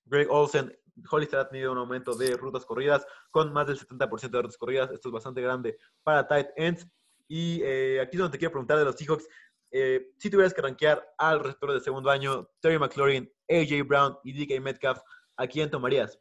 [0.05, 0.77] Greg Olsen.
[1.11, 4.91] Hollister ha tenido un aumento de rutas corridas con más del 70% de rutas corridas.
[4.91, 6.87] Esto es bastante grande para tight ends.
[7.29, 9.27] Y eh, aquí es donde te quiero preguntar de los Seahawks.
[9.71, 14.33] Eh, si tuvieras que rankear al receptor de segundo año, Terry McLaurin, AJ Brown y
[14.33, 15.01] DK Metcalf,
[15.37, 16.19] ¿a quién tomarías?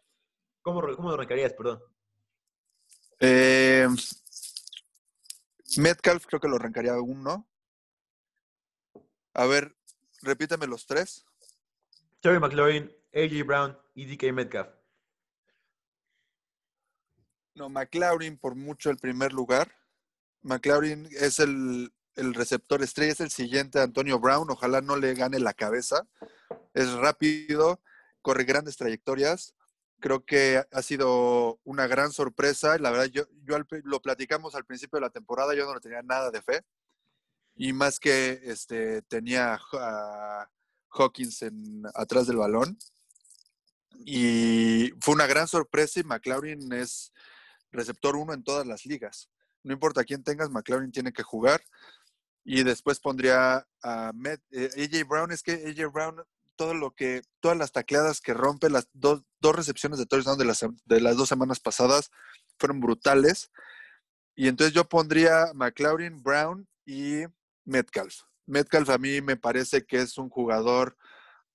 [0.61, 1.81] ¿Cómo, cómo lo rankearías, perdón?
[3.19, 3.87] Eh,
[5.77, 7.47] Metcalf creo que lo arrancaría uno.
[9.33, 9.75] A ver,
[10.21, 11.25] repítame los tres.
[12.25, 14.67] Terry McLaurin, AJ Brown y DK Metcalf.
[17.53, 19.71] No, McLaurin por mucho el primer lugar.
[20.41, 24.49] McLaurin es el, el receptor estrella, es el siguiente Antonio Brown.
[24.49, 26.07] Ojalá no le gane la cabeza.
[26.73, 27.79] Es rápido,
[28.23, 29.53] corre grandes trayectorias.
[29.99, 32.79] Creo que ha sido una gran sorpresa.
[32.79, 36.01] La verdad, yo, yo lo platicamos al principio de la temporada, yo no le tenía
[36.01, 36.63] nada de fe.
[37.55, 40.49] Y más que este, tenía a
[40.95, 42.77] Hawkins en, atrás del balón.
[44.05, 47.11] Y fue una gran sorpresa y McLaurin es
[47.71, 49.29] receptor uno en todas las ligas.
[49.63, 51.61] No importa quién tengas, McLaurin tiene que jugar.
[52.43, 55.31] Y después pondría a AJ eh, Brown.
[55.31, 56.23] Es que AJ Brown,
[56.55, 60.45] todo lo que, todas las tacleadas que rompe, las dos, dos recepciones de touchdown de
[60.45, 62.11] las, de las dos semanas pasadas
[62.59, 63.51] fueron brutales.
[64.35, 67.23] Y entonces yo pondría McLaurin, Brown y
[67.63, 68.21] Metcalf.
[68.47, 70.95] Metcalf a mí me parece que es un jugador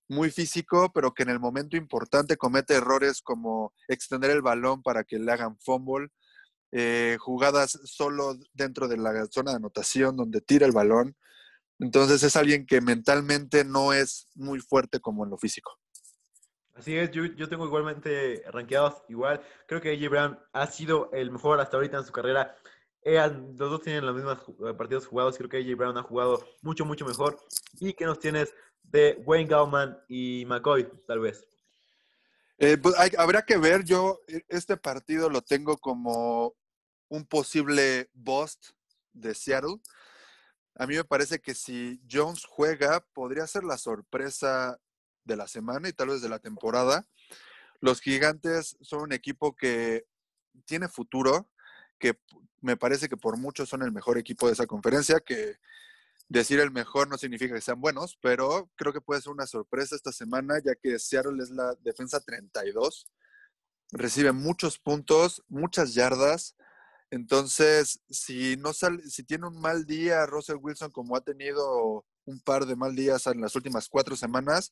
[0.07, 5.03] muy físico, pero que en el momento importante comete errores como extender el balón para
[5.03, 6.09] que le hagan fumble,
[6.73, 11.15] eh, jugadas solo dentro de la zona de anotación donde tira el balón.
[11.79, 15.77] Entonces es alguien que mentalmente no es muy fuerte como en lo físico.
[16.75, 19.41] Así es, yo, tengo igualmente rankeados igual.
[19.67, 22.55] Creo que AJ Brown ha sido el mejor hasta ahorita en su carrera.
[23.03, 25.37] Eh, los dos tienen los mismos eh, partidos jugados.
[25.37, 27.37] Creo que AJ Brown ha jugado mucho, mucho mejor.
[27.79, 31.47] ¿Y qué nos tienes de Wayne Gauman y McCoy, tal vez?
[32.57, 33.83] Eh, pues habrá que ver.
[33.83, 36.55] Yo e, este partido lo tengo como
[37.09, 38.69] un posible bust
[39.13, 39.77] de Seattle.
[40.75, 44.79] A mí me parece que si Jones juega, podría ser la sorpresa
[45.23, 47.07] de la semana y tal vez de la temporada.
[47.79, 50.05] Los gigantes son un equipo que
[50.65, 51.49] tiene futuro,
[52.01, 52.19] que
[52.59, 55.55] me parece que por mucho son el mejor equipo de esa conferencia, que
[56.27, 59.95] decir el mejor no significa que sean buenos, pero creo que puede ser una sorpresa
[59.95, 63.07] esta semana, ya que Seattle es la defensa 32,
[63.91, 66.55] recibe muchos puntos, muchas yardas.
[67.11, 72.39] Entonces, si no sale, si tiene un mal día Russell Wilson, como ha tenido un
[72.39, 74.71] par de mal días en las últimas cuatro semanas,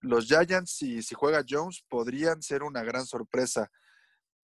[0.00, 3.70] los Giants, si, si juega Jones, podrían ser una gran sorpresa.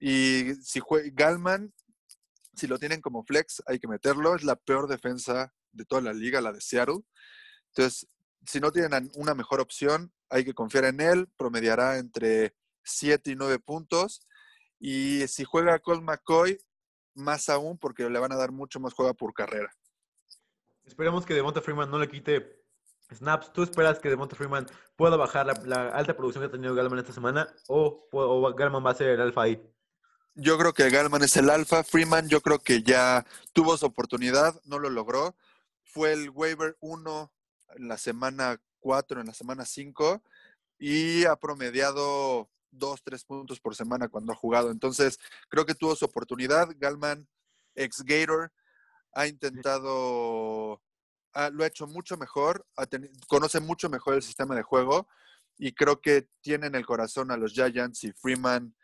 [0.00, 1.74] Y si juega Galman,
[2.58, 4.34] si lo tienen como flex, hay que meterlo.
[4.34, 7.00] Es la peor defensa de toda la liga, la de Seattle.
[7.68, 8.08] Entonces,
[8.46, 11.28] si no tienen una mejor opción, hay que confiar en él.
[11.36, 12.54] Promediará entre
[12.84, 14.20] 7 y 9 puntos.
[14.78, 16.58] Y si juega Colt McCoy,
[17.14, 19.70] más aún, porque le van a dar mucho más juego por carrera.
[20.84, 22.64] Esperemos que Devonta Freeman no le quite
[23.12, 23.52] snaps.
[23.52, 27.12] ¿Tú esperas que Devonta Freeman pueda bajar la, alta producción que ha tenido Galman esta
[27.12, 27.48] semana?
[27.68, 29.62] ¿O, o Galman va a ser el alfa ahí?
[30.40, 31.82] Yo creo que Galman es el alfa.
[31.82, 35.34] Freeman, yo creo que ya tuvo su oportunidad, no lo logró.
[35.82, 37.32] Fue el waiver 1
[37.74, 40.22] en la semana 4, en la semana 5,
[40.78, 44.70] y ha promediado 2, 3 puntos por semana cuando ha jugado.
[44.70, 45.18] Entonces,
[45.48, 46.68] creo que tuvo su oportunidad.
[46.76, 47.26] Galman,
[47.74, 48.52] ex Gator,
[49.14, 50.80] ha intentado,
[51.50, 52.64] lo ha hecho mucho mejor,
[53.26, 55.08] conoce mucho mejor el sistema de juego
[55.56, 58.76] y creo que tiene en el corazón a los Giants y Freeman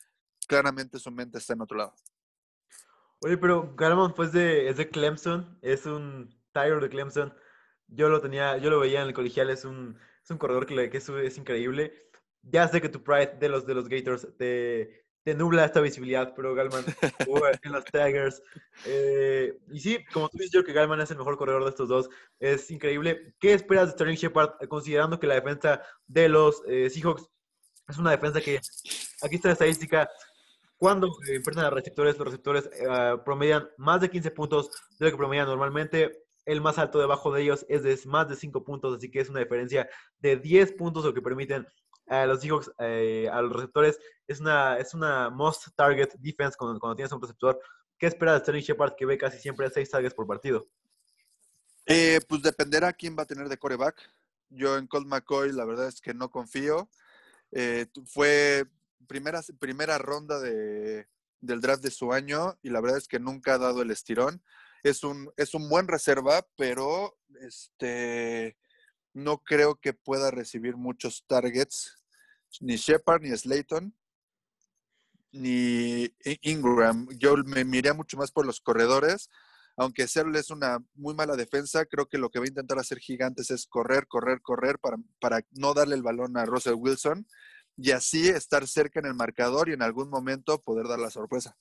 [0.47, 1.95] claramente su mente está en otro lado.
[3.20, 7.34] Oye, pero Garman pues de, es de Clemson, es un Tyler de Clemson.
[7.88, 10.90] Yo lo tenía, yo lo veía en el colegial, es un, es un corredor que,
[10.90, 12.11] que es, increíble.
[12.42, 16.34] Ya sé que tu pride de los, de los Gators te, te nubla esta visibilidad,
[16.36, 16.84] pero Galman
[17.62, 18.42] en los Tigers.
[18.84, 21.88] Eh, y sí, como tú dices, yo que Galman es el mejor corredor de estos
[21.88, 22.11] dos.
[22.38, 23.34] Es increíble.
[23.40, 27.26] ¿Qué esperas de Sterling Shepard, considerando que la defensa de los eh, Seahawks
[27.88, 28.61] es una defensa que,
[29.22, 30.09] aquí está la estadística,
[30.85, 35.16] cuando enfrentan a receptores, los receptores eh, promedian más de 15 puntos de lo que
[35.16, 36.26] promedian normalmente.
[36.45, 39.30] El más alto debajo de ellos es de más de 5 puntos, así que es
[39.30, 41.66] una diferencia de 10 puntos lo que permiten
[42.07, 43.99] a los Seahawks, eh, a los receptores.
[44.28, 47.59] Es una, es una most target defense cuando, cuando tienes un receptor.
[47.97, 50.68] ¿Qué espera de Sterling Shepard que ve casi siempre 6 targets por partido?
[51.87, 53.97] Eh, pues dependerá quién va a tener de coreback.
[54.51, 56.91] Yo en Colt McCoy la verdad es que no confío.
[58.05, 58.66] fue
[59.07, 61.07] primera, primera ronda de,
[61.44, 64.42] del draft de su año y la verdad es que nunca ha dado el estirón.
[64.82, 68.57] Es un, es un buen reserva, pero este,
[69.12, 71.94] no creo que pueda recibir muchos targets,
[72.61, 73.94] ni Shepard, ni Slayton,
[75.32, 77.09] ni Ingram.
[77.18, 79.30] Yo me miré mucho más por los corredores.
[79.76, 82.98] Aunque Seattle es una muy mala defensa, creo que lo que va a intentar hacer
[82.98, 87.26] Gigantes es correr, correr, correr para, para no darle el balón a Russell Wilson
[87.77, 91.57] y así estar cerca en el marcador y en algún momento poder dar la sorpresa.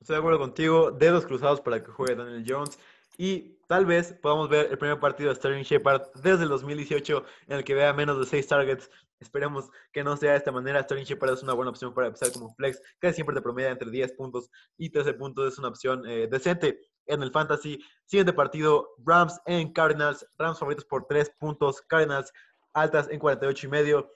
[0.00, 0.90] Estoy de acuerdo contigo.
[0.92, 2.78] Dedos cruzados para que juegue Daniel Jones.
[3.18, 7.58] Y tal vez podamos ver el primer partido de Sterling Shepard desde el 2018 en
[7.58, 8.90] el que vea menos de 6 targets.
[9.18, 10.82] Esperemos que no sea de esta manera.
[10.82, 12.80] Sterling Shepard es una buena opción para empezar como flex.
[12.98, 14.48] Casi siempre te promedia entre 10 puntos
[14.78, 15.52] y 13 puntos.
[15.52, 17.78] Es una opción eh, decente en el fantasy.
[18.06, 20.26] Siguiente partido, Rams en Cardinals.
[20.38, 21.82] Rams favoritos por 3 puntos.
[21.82, 22.32] Cardinals
[22.72, 24.10] altas en 48 y medio.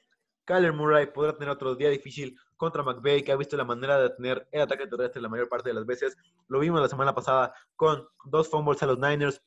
[0.44, 4.10] Kyler Murray podrá tener otro día difícil contra McVay, que ha visto la manera de
[4.10, 6.16] tener el ataque terrestre la mayor parte de las veces.
[6.48, 9.42] Lo vimos la semana pasada con dos fumbles a los Niners.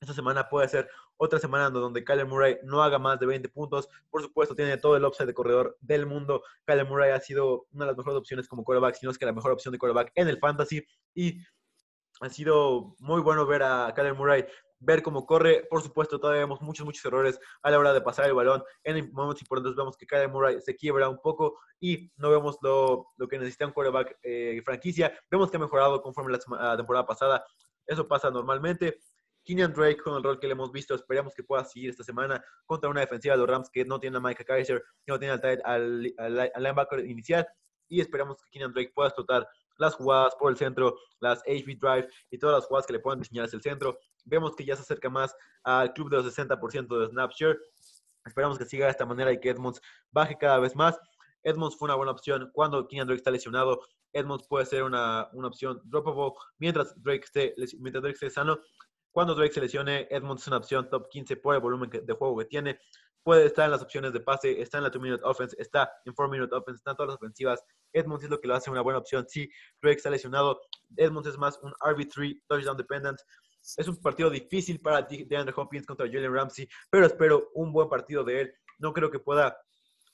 [0.00, 3.88] Esta semana puede ser otra semana donde Kyler Murray no haga más de 20 puntos.
[4.10, 6.42] Por supuesto, tiene todo el upside de corredor del mundo.
[6.64, 9.26] Kyler Murray ha sido una de las mejores opciones como quarterback, si no es que
[9.26, 10.84] la mejor opción de quarterback en el fantasy.
[11.14, 11.38] Y
[12.20, 14.44] ha sido muy bueno ver a Kyler Murray
[14.82, 15.66] ver cómo corre.
[15.70, 18.62] Por supuesto, todavía vemos muchos, muchos errores a la hora de pasar el balón.
[18.84, 23.06] En momentos importantes vemos que Kyler Murray se quiebra un poco y no vemos lo,
[23.16, 25.12] lo que necesita un quarterback eh, franquicia.
[25.30, 27.44] Vemos que ha mejorado conforme la, temporada pasada.
[27.86, 28.98] Eso pasa normalmente.
[29.44, 32.44] Kenyan Drake con el rol que le hemos visto, esperamos que pueda seguir esta semana
[32.64, 35.34] contra una defensiva de los Rams que no tiene a Micah Kaiser, que no tiene
[35.34, 37.48] al, al, al linebacker inicial
[37.92, 39.46] y esperamos que Kenyan Drake pueda explotar
[39.82, 43.20] las jugadas por el centro, las HV Drive y todas las jugadas que le puedan
[43.20, 43.98] diseñar hacia el centro.
[44.24, 47.58] Vemos que ya se acerca más al club de los 60% de Snapshare.
[48.24, 49.80] Esperamos que siga de esta manera y que Edmonds
[50.10, 50.98] baje cada vez más.
[51.42, 53.80] Edmonds fue una buena opción cuando Kenyan Drake está lesionado.
[54.12, 58.60] Edmonds puede ser una, una opción droppable mientras Drake, esté, mientras Drake esté sano.
[59.10, 62.38] Cuando Drake se lesione, Edmonds es una opción top 15 por el volumen de juego
[62.38, 62.78] que tiene.
[63.22, 66.54] Puede estar en las opciones de pase, está en la 2-minute offense, está en 4-minute
[66.54, 67.64] offense, están todas las ofensivas.
[67.92, 69.26] Edmonds es lo que lo hace una buena opción.
[69.28, 69.48] Si
[69.80, 70.60] Drake está lesionado,
[70.96, 73.20] Edmonds es más un RB3, touchdown dependent.
[73.76, 78.24] Es un partido difícil para DeAndre Hopkins contra Jalen Ramsey, pero espero un buen partido
[78.24, 78.54] de él.
[78.78, 79.56] No creo que pueda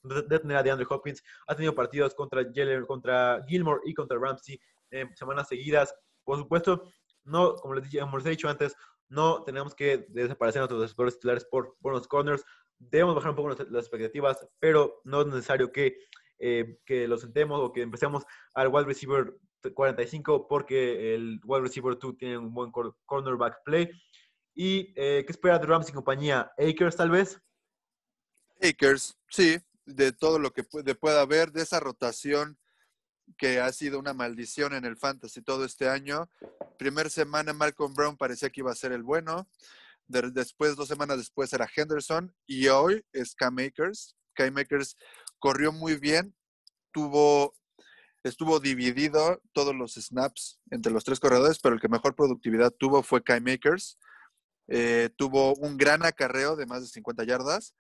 [0.02, 1.22] detener a DeAndre Hopkins.
[1.46, 5.94] Ha tenido partidos contra Jalen, contra Gilmore y contra Ramsey en semanas seguidas.
[6.24, 6.92] Por supuesto,
[7.24, 8.74] no, como les, dije, como les he dicho antes,
[9.09, 12.44] no tenemos que desaparecer nuestros receptores titulares por buenos corners.
[12.79, 15.99] Debemos bajar un poco las expectativas, pero no es necesario que,
[16.39, 18.24] eh, que lo sentemos o que empecemos
[18.55, 19.35] al wide receiver
[19.74, 22.70] 45 porque el wide receiver 2 tiene un buen
[23.07, 23.91] cornerback play.
[24.55, 26.51] ¿Y eh, qué espera de Rams y compañía?
[26.59, 27.41] ¿Akers tal vez?
[28.61, 32.59] Akers, sí, de todo lo que puede, pueda haber, de esa rotación
[33.37, 36.29] que ha sido una maldición en el fantasy todo este año.
[36.79, 39.49] Primer semana Malcolm Brown parecía que iba a ser el bueno.
[40.09, 44.16] Después, dos semanas después era Henderson y hoy es Cam Akers.
[44.34, 44.96] Cam Akers
[45.38, 46.34] corrió muy bien,
[46.92, 47.54] tuvo
[48.24, 53.02] estuvo dividido todos los snaps entre los tres corredores, pero el que mejor productividad tuvo
[53.02, 53.98] fue Kai Makers.
[54.68, 57.74] Eh, tuvo un gran acarreo de más de 50 yardas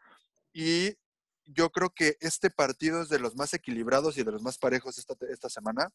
[0.54, 0.96] y
[1.44, 4.98] yo creo que este partido es de los más equilibrados y de los más parejos
[4.98, 5.90] esta, esta semana.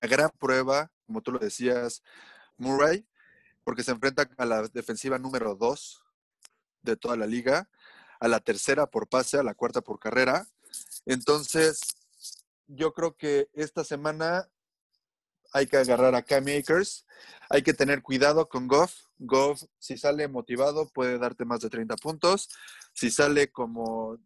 [0.00, 2.02] Gran prueba, como tú lo decías,
[2.56, 3.06] Murray,
[3.68, 6.02] porque se enfrenta a la defensiva número 2
[6.80, 7.68] de toda la liga,
[8.18, 10.48] a la tercera por pase, a la cuarta por carrera.
[11.04, 11.78] Entonces,
[12.66, 14.48] yo creo que esta semana
[15.52, 17.04] hay que agarrar a Cam Akers.
[17.50, 18.94] Hay que tener cuidado con Goff.
[19.18, 22.48] Goff, si sale motivado, puede darte más de 30 puntos.
[22.94, 24.16] Si sale como,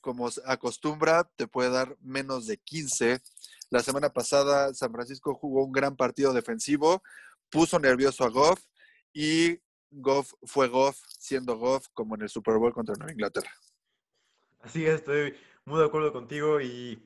[0.00, 3.22] como acostumbra, te puede dar menos de 15.
[3.70, 7.00] La semana pasada, San Francisco jugó un gran partido defensivo,
[7.48, 8.60] puso nervioso a Goff
[9.12, 9.58] y
[9.90, 13.50] Goff fue Goff, siendo Goff como en el Super Bowl contra Nueva Inglaterra.
[14.60, 15.34] Así es, estoy
[15.64, 17.00] muy de acuerdo contigo y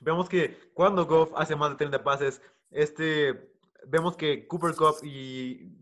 [0.00, 3.52] Vemos que cuando Goff hace más de 30 pases, este,
[3.86, 5.72] vemos que Cooper Cup y,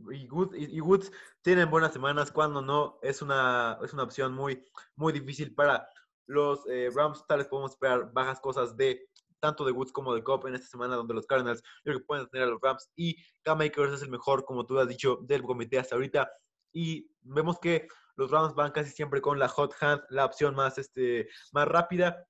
[0.81, 2.31] Woods tienen buenas semanas.
[2.31, 5.89] Cuando no, es una, es una opción muy, muy difícil para
[6.27, 7.25] los eh, Rams.
[7.27, 9.09] Tal vez podemos esperar bajas cosas de
[9.41, 12.27] tanto de Woods como de Cup en esta semana, donde los Cardinals creo que pueden
[12.29, 12.91] tener a los Rams.
[12.97, 16.31] Y Cam Akers es el mejor, como tú has dicho, del comité hasta ahorita.
[16.73, 20.79] Y vemos que los Rams van casi siempre con la hot hand, la opción más,
[20.79, 22.27] este, más rápida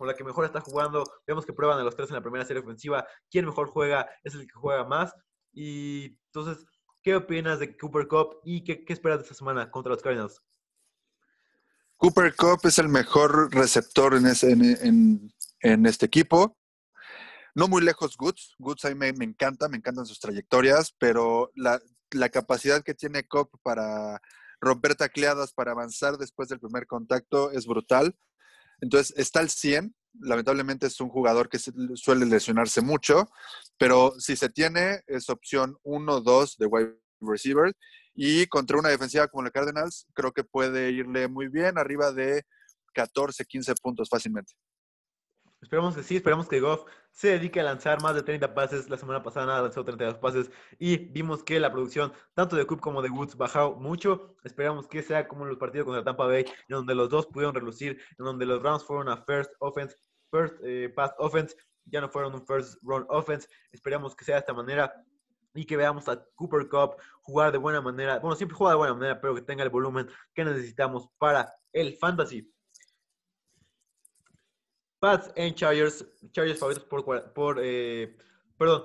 [0.00, 1.04] con la que mejor está jugando.
[1.26, 3.06] Vemos que prueban a los tres en la primera serie ofensiva.
[3.30, 5.14] Quien mejor juega es el que juega más.
[5.52, 6.64] Y entonces,
[7.02, 10.40] ¿qué opinas de Cooper Cup y qué, esperas de esta semana contra los Cardinals?
[11.98, 15.30] Cooper Cup es el mejor receptor en, ese, en,
[15.60, 16.56] este equipo.
[17.54, 18.54] No muy lejos Goods.
[18.58, 21.80] Goods a mí me, encanta, me encantan sus trayectorias, pero la,
[22.10, 24.20] la capacidad que tiene Cup para
[24.60, 28.14] romper tacleadas, para avanzar después del primer contacto es brutal.
[28.80, 29.94] Entonces, está al 100.
[30.20, 33.30] Lamentablemente es un jugador que suele lesionarse mucho,
[33.78, 37.72] pero si se tiene, es opción 1-2 de wide receiver.
[38.14, 42.42] Y contra una defensiva como la Cardinals, creo que puede irle muy bien, arriba de
[42.92, 44.52] 14, 15 puntos fácilmente.
[45.62, 48.88] Esperamos que sí, esperamos que Goff se dedique a lanzar más de 30 pases.
[48.88, 53.02] La semana pasada lanzó 32 pases y vimos que la producción tanto de Coop como
[53.02, 54.36] de Woods bajó mucho.
[54.44, 57.54] Esperamos que sea como en los partidos contra Tampa Bay, en donde los dos pudieron
[57.54, 59.94] relucir, en donde los Rams fueron a first offense,
[60.30, 61.54] first eh, pass offense,
[61.84, 63.48] ya no fueron un first run offense.
[63.72, 64.92] Esperamos que sea de esta manera
[65.54, 68.18] y que veamos a Cooper Cup jugar de buena manera.
[68.18, 71.96] Bueno, siempre juega de buena manera, pero que tenga el volumen que necesitamos para el
[71.98, 72.50] fantasy.
[75.00, 76.06] Pats en Chargers.
[76.30, 78.16] Chargers favoritos por, por eh,
[78.56, 78.84] perdón,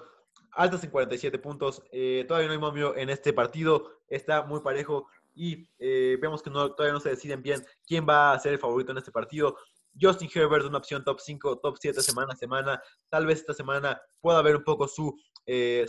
[0.51, 1.83] altas en 47 puntos.
[1.91, 3.91] Eh, todavía no hay momio en este partido.
[4.07, 8.31] Está muy parejo y eh, vemos que no, todavía no se deciden bien quién va
[8.31, 9.57] a ser el favorito en este partido.
[9.99, 12.81] Justin Herbert una opción top 5, top 7 semana a semana.
[13.09, 15.17] Tal vez esta semana pueda ver un poco su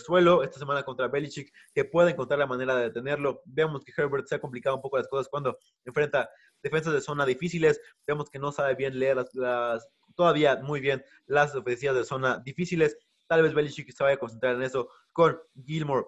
[0.04, 3.42] suelo, esta semana contra Belichick, que pueda encontrar la manera de detenerlo.
[3.46, 6.28] Vemos que Herbert se ha complicado un poco las cosas cuando enfrenta
[6.62, 7.80] defensas de zona difíciles.
[8.06, 12.96] Vemos que no sabe bien leer las todavía muy bien las ofensivas de zona difíciles.
[13.28, 16.06] Tal vez Belichick se vaya a concentrar en eso con Gilmore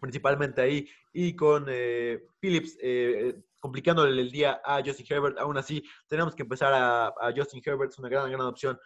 [0.00, 5.38] principalmente ahí y con eh, Phillips eh, complicándole el día a Justin Herbert.
[5.38, 8.78] Aún así, tenemos que empezar a, Justin Herbert, es una gran, gran opción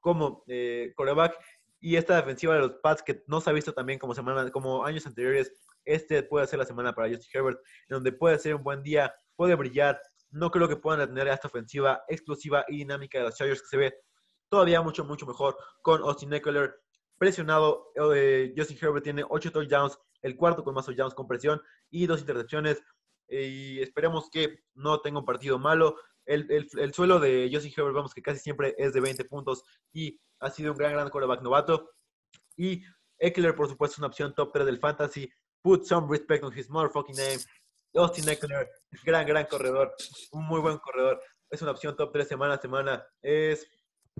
[0.00, 1.38] como eh, coreback.
[1.80, 4.84] Y esta defensiva de los Pats que no se ha visto también como, semana, como
[4.84, 5.52] años anteriores,
[5.84, 9.14] este puede ser la semana para Justin Herbert, en donde puede ser un buen día,
[9.36, 9.98] puede brillar,
[10.30, 13.76] no creo que puedan tener esta ofensiva explosiva y dinámica de los Chargers que se
[13.76, 13.94] ve
[14.48, 16.74] todavía mucho, mucho mejor con Austin Eckler
[17.18, 17.92] presionado.
[18.14, 21.60] Eh, Justin Herbert tiene 8 touchdowns, el cuarto con más touchdowns con presión
[21.90, 22.82] y dos intercepciones.
[23.30, 25.96] y esperemos que no tenga un partido malo.
[26.24, 30.50] El, suelo de Justin Herbert, vemos que casi siempre es de 20 puntos y ha
[30.50, 31.90] sido un gran, gran quarterback novato.
[32.56, 32.82] Y
[33.18, 35.30] Eckler, por supuesto, es una opción top 3 del fantasy.
[35.62, 37.38] Put some respect on his motherfucking name.
[37.98, 38.70] Austin Eckler,
[39.04, 39.94] gran, gran corredor,
[40.32, 41.20] un muy buen corredor.
[41.50, 43.06] Es una opción top 3 semana a semana.
[43.22, 43.66] Es,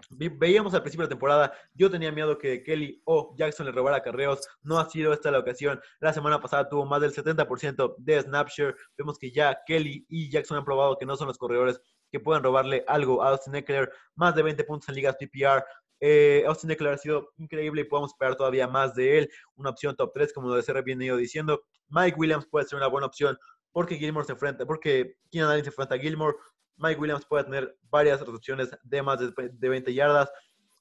[0.09, 4.03] veíamos al principio de la temporada, yo tenía miedo que Kelly o Jackson le robara
[4.03, 4.47] carreos.
[4.63, 5.81] No ha sido esta la ocasión.
[6.01, 8.75] La semana pasada tuvo más del 70% de snapshare.
[8.97, 12.43] Vemos que ya Kelly y Jackson han probado que no son los corredores que puedan
[12.43, 13.93] robarle algo a Austin Eckler.
[14.15, 15.65] Más de 20 puntos en ligas PPR.
[16.01, 19.31] Eh, Austin Eckler ha sido increíble y podemos esperar todavía más de él.
[19.57, 21.63] Una opción top 3, como lo de ser bien ido diciendo.
[21.89, 23.37] Mike Williams puede ser una buena opción
[23.73, 26.37] porque Gilmore se enfrenta, porque Keenan Allen se enfrenta a Gilmore,
[26.79, 30.31] Mike Williams puede tener varias recepciones de más de, 20 yardas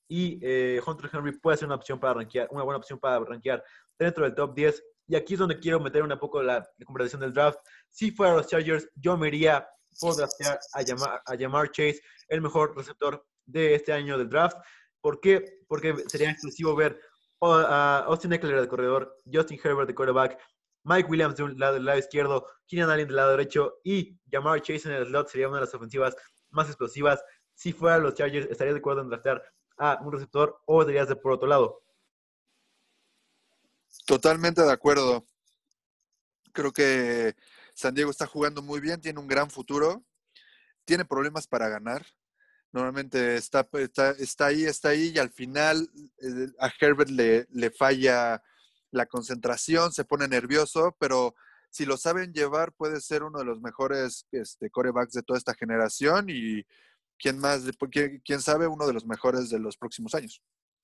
[0.07, 3.63] y eh, Hunter Henry puede ser una opción para rankear, una buena opción para rankear
[3.97, 4.83] dentro del top 10.
[5.09, 7.59] Y aquí es donde quiero meter un poco la, conversación del draft.
[7.89, 9.67] Si fuera los Chargers, yo me iría
[9.99, 14.57] por draftear a llamar, a llamar Chase el mejor receptor de este año del draft.
[15.01, 15.59] ¿Por qué?
[15.67, 16.99] Porque sería exclusivo ver
[17.41, 20.39] a Austin Eckler de corredor, Justin Herbert de quarterback,
[20.87, 24.61] Mike Williams de un lado, del lado izquierdo, Keenan Allen del lado derecho y Jamar
[24.61, 26.15] Chase en el slot sería una de las ofensivas
[26.49, 27.21] más explosivas.
[27.53, 29.43] Si fuera los Chargers, ¿estarías de acuerdo en draftear
[29.77, 31.83] a un receptor o deberías de por otro lado?
[34.05, 35.25] Totalmente de acuerdo.
[36.53, 37.35] Creo que
[37.73, 40.05] San Diego está jugando muy bien, tiene un gran futuro,
[40.85, 42.05] tiene problemas para ganar.
[42.71, 44.15] Normalmente está, está,
[44.45, 45.89] ahí, está ahí y al final
[46.21, 48.41] eh, a Herbert le, le falla
[48.91, 51.35] la concentración, se pone nervioso, pero
[51.69, 55.53] si lo saben llevar puede ser uno de los mejores este, corebacks de toda esta
[55.53, 56.65] generación y
[57.19, 57.63] quién más,
[58.23, 60.41] quién, sabe, uno de los mejores de los próximos años.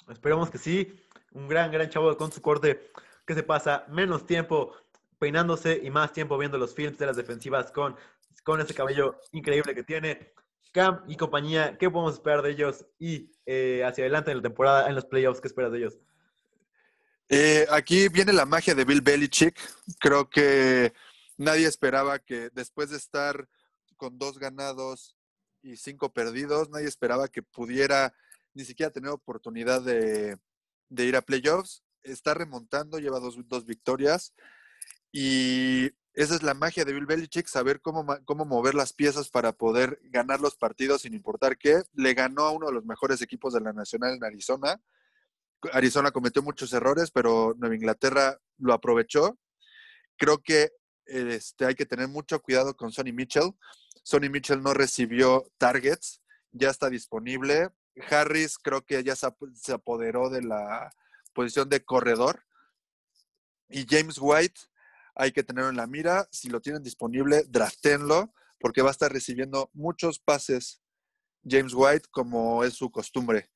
[0.09, 0.93] Esperemos que sí,
[1.31, 2.91] un gran, gran chavo con su corte
[3.25, 4.73] que se pasa menos tiempo
[5.17, 7.95] peinándose y más tiempo viendo los films de las defensivas con,
[8.43, 10.33] con ese cabello increíble que tiene.
[10.73, 12.85] Cam y compañía, ¿qué podemos esperar de ellos?
[12.97, 15.99] Y eh, hacia adelante en la temporada, en los playoffs, ¿qué esperas de ellos?
[17.35, 19.59] Eh, aquí viene la magia de Bill Belichick.
[19.99, 20.93] Creo que
[21.35, 23.49] nadie esperaba que después de estar
[23.97, 25.17] con dos ganados
[25.63, 28.13] y cinco perdidos, nadie esperaba que pudiera
[28.53, 30.37] ni siquiera tener oportunidad de,
[30.95, 31.83] ir a playoffs.
[32.03, 34.35] Está remontando, lleva dos, dos, victorias
[35.11, 39.53] y esa es la magia de Bill Belichick, saber cómo, cómo mover las piezas para
[39.53, 41.81] poder ganar los partidos sin importar qué.
[41.93, 44.79] Le ganó a uno de los mejores equipos de la Nacional en Arizona
[45.71, 49.39] Arizona cometió muchos errores, pero Nueva Inglaterra lo aprovechó.
[50.17, 50.71] Creo que
[51.05, 53.51] este, hay que tener mucho cuidado con Sonny Mitchell.
[54.03, 57.69] Sonny Mitchell no recibió targets, ya está disponible.
[58.09, 59.27] Harris creo que ya se,
[59.71, 60.91] apoderó de la
[61.33, 62.43] posición de corredor.
[63.69, 64.61] Y James White
[65.15, 66.27] hay que tenerlo en la mira.
[66.31, 70.81] Si lo tienen disponible, draftenlo, porque va a estar recibiendo muchos pases
[71.47, 73.49] James White como es su costumbre.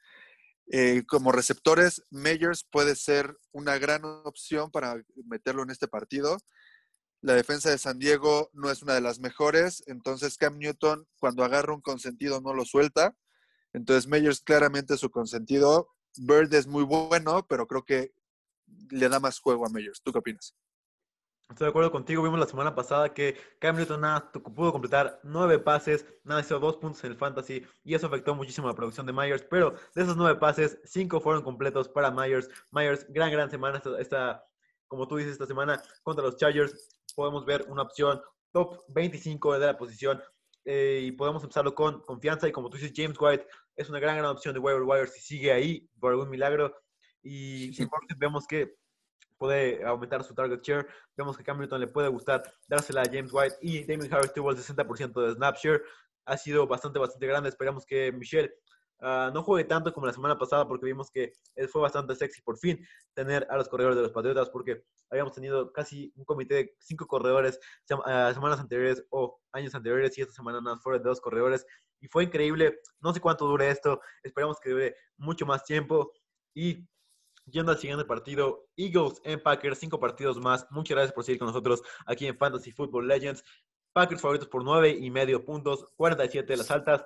[0.69, 6.37] Eh, como receptores, Meyers puede ser una gran opción para meterlo en este partido.
[7.21, 11.43] La defensa de San Diego no es una de las mejores, entonces Cam Newton cuando
[11.43, 13.15] agarra un consentido no lo suelta.
[13.73, 15.89] Entonces, Meyers claramente es su consentido.
[16.17, 18.11] Bird es muy bueno, pero creo que
[18.89, 20.01] le da más juego a Meyers.
[20.03, 20.55] ¿Tú qué opinas?
[21.49, 22.23] Estoy de acuerdo contigo.
[22.23, 26.75] Vimos la semana pasada que Cam Newton nada, pudo completar nueve pases, nada hizo dos
[26.77, 29.45] puntos en el fantasy y eso afectó muchísimo la producción de Myers.
[29.49, 32.49] Pero de esos nueve pases, cinco fueron completos para Myers.
[32.71, 34.45] Myers, gran, gran semana esta,
[34.87, 36.89] como tú dices, esta semana contra los Chargers.
[37.15, 38.21] Podemos ver una opción
[38.51, 40.21] top 25 de la posición
[40.65, 42.47] eh, y podemos empezarlo con confianza.
[42.49, 45.21] Y como tú dices, James White es una gran, gran opción de waiver wire si
[45.21, 46.75] sigue ahí por algún milagro.
[47.23, 47.87] Y sí.
[48.17, 48.75] vemos que
[49.37, 50.87] puede aumentar su target share.
[51.15, 54.51] Vemos que Cam Newton le puede gustar dársela a James White y Damien Harris tuvo
[54.51, 55.83] el 60% de snap share.
[56.25, 57.49] Ha sido bastante, bastante grande.
[57.49, 58.53] Esperamos que Michelle
[59.01, 61.33] uh, no juegue tanto como la semana pasada porque vimos que
[61.71, 65.71] fue bastante sexy por fin tener a los corredores de los Patriotas porque habíamos tenido
[65.71, 67.59] casi un comité de cinco corredores
[67.91, 71.65] uh, semanas anteriores o años anteriores y esta semana más fueron dos corredores
[71.99, 72.79] y fue increíble.
[72.99, 74.01] No sé cuánto dure esto.
[74.23, 76.11] Esperamos que dure mucho más tiempo
[76.53, 76.87] y
[77.49, 80.67] Yendo al siguiente partido, Eagles en Packers, cinco partidos más.
[80.69, 83.43] Muchas gracias por seguir con nosotros aquí en Fantasy Football Legends.
[83.93, 87.05] Packers favoritos por nueve y medio puntos, 47 de las altas.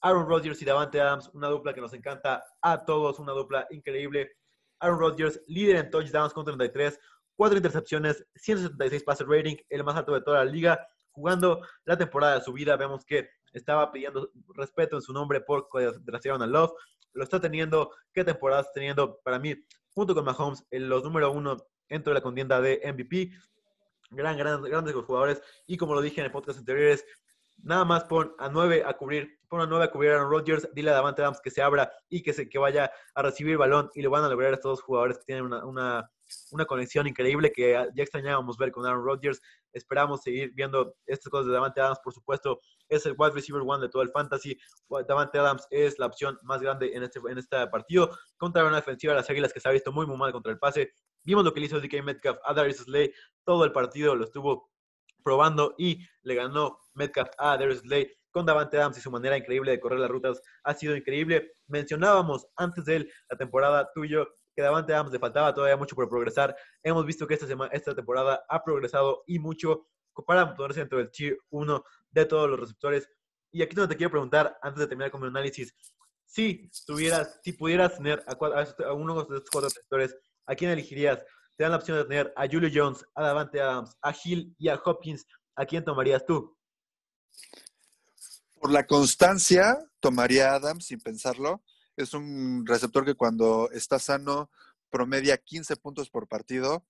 [0.00, 4.36] Aaron Rodgers y Davante Adams, una dupla que nos encanta a todos, una dupla increíble.
[4.80, 7.00] Aaron Rodgers, líder en touchdowns con 33,
[7.34, 10.86] cuatro intercepciones, 176 passer rating, el más alto de toda la liga.
[11.10, 15.66] Jugando la temporada de su vida, vemos que estaba pidiendo respeto en su nombre por
[16.02, 16.72] draftearon a Love.
[17.12, 17.90] Lo está teniendo.
[18.12, 19.20] ¿Qué temporada está teniendo?
[19.24, 19.54] Para mí,
[19.90, 21.56] junto con Mahomes, los número uno
[21.88, 23.32] dentro de la contienda de MVP.
[24.10, 25.42] Gran, gran, grandes jugadores.
[25.66, 27.04] Y como lo dije en el podcast anteriores,
[27.62, 30.90] nada más pon a nueve a cubrir, pon a nueve a cubrir Aaron Rodgers, dile
[30.90, 34.02] a Davante Adams que se abra y que, se, que vaya a recibir balón y
[34.02, 36.10] lo van a lograr estos dos jugadores que tienen una, una,
[36.50, 39.40] una conexión increíble que ya extrañábamos ver con Aaron Rodgers.
[39.72, 42.60] Esperamos seguir viendo estas cosas de Davante Adams, por supuesto.
[42.88, 44.58] Es el wide receiver one de todo el fantasy.
[45.06, 49.12] Davante Adams es la opción más grande en este, en este partido contra una defensiva
[49.12, 50.92] de las Águilas que se ha visto muy, muy mal contra el pase.
[51.24, 53.12] Vimos lo que le hizo DK Metcalf a Darius Slay.
[53.44, 54.70] Todo el partido lo estuvo
[55.28, 59.72] probando y le ganó Metcalf a Darius Slay con Davante Adams y su manera increíble
[59.72, 61.52] de correr las rutas ha sido increíble.
[61.66, 64.26] Mencionábamos antes de la temporada tuyo
[64.56, 66.56] que Davante Adams le faltaba todavía mucho por progresar.
[66.82, 69.86] Hemos visto que esta, semana, esta temporada ha progresado y mucho
[70.26, 73.06] para ponerse dentro del tier 1 de todos los receptores.
[73.52, 75.74] Y aquí donde te quiero preguntar, antes de terminar con mi análisis,
[76.24, 80.16] si tuvieras, si pudieras tener a, uno de estos cuatro receptores,
[80.46, 81.22] ¿a quién elegirías?
[81.58, 84.68] Te dan la opción de tener a Julio Jones, a Davante Adams, a Hill y
[84.68, 85.26] a Hopkins.
[85.56, 86.56] ¿A quién tomarías tú?
[88.54, 91.62] Por la constancia, tomaría Adams sin pensarlo
[91.98, 94.50] es un receptor que cuando está sano
[94.88, 96.86] promedia 15 puntos por partido.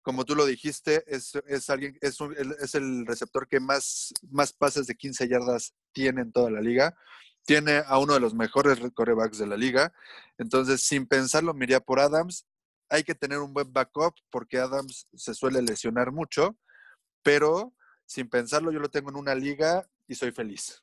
[0.00, 1.34] Como tú lo dijiste, es,
[1.68, 2.18] alguien, es,
[2.60, 6.96] es, el receptor que más, más pases de 15 yardas tiene en toda la liga.
[7.44, 9.92] Tiene a uno de los mejores corebacks de la liga.
[10.38, 12.46] Entonces, sin pensarlo, me por Adams.
[12.90, 16.56] Hay que tener un buen backup porque Adams se suele lesionar mucho,
[17.22, 17.74] pero
[18.06, 20.82] sin pensarlo, yo lo tengo en una liga y soy feliz.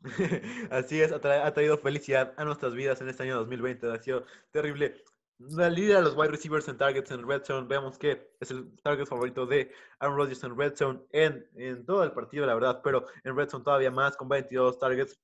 [0.70, 3.90] Así es, ha, traído felicidad a nuestras vidas en este año 2020.
[3.90, 5.02] Ha sido terrible.
[5.38, 8.76] La líder de los wide receivers en targets en Red Zone, vemos que es el
[8.82, 12.80] target favorito de Aaron Rodgers en Red Zone en, en todo el partido, la verdad,
[12.84, 15.18] pero en Red Zone todavía más, con 22 targets,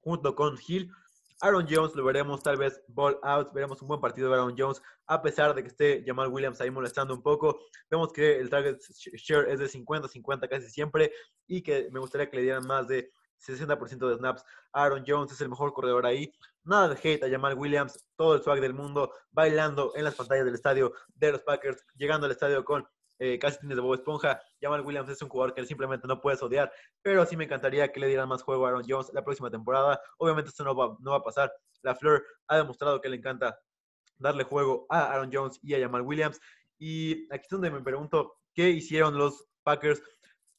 [0.00, 0.92] junto con Hill.
[1.40, 4.80] Aaron Jones lo veremos tal vez ball out, veremos un buen partido de Aaron Jones,
[5.06, 7.58] a pesar de que esté Jamal Williams ahí molestando un poco.
[7.90, 8.78] Vemos que el target
[9.16, 11.12] share es de 50-50 casi siempre
[11.46, 14.44] y que me gustaría que le dieran más de 60% de snaps.
[14.72, 16.32] Aaron Jones es el mejor corredor ahí.
[16.64, 20.46] Nada de hate a Jamal Williams, todo el swag del mundo, bailando en las pantallas
[20.46, 22.86] del estadio de los Packers, llegando al estadio con
[23.18, 24.40] eh, casi tienes de Bob Esponja.
[24.60, 28.00] Jamal Williams es un jugador que simplemente no puedes odiar, pero sí me encantaría que
[28.00, 30.00] le dieran más juego a Aaron Jones la próxima temporada.
[30.18, 31.52] Obviamente esto no va, no va a pasar.
[31.82, 33.58] La Fleur ha demostrado que le encanta
[34.18, 36.40] darle juego a Aaron Jones y a Jamal Williams.
[36.78, 40.02] Y aquí es donde me pregunto, ¿qué hicieron los Packers?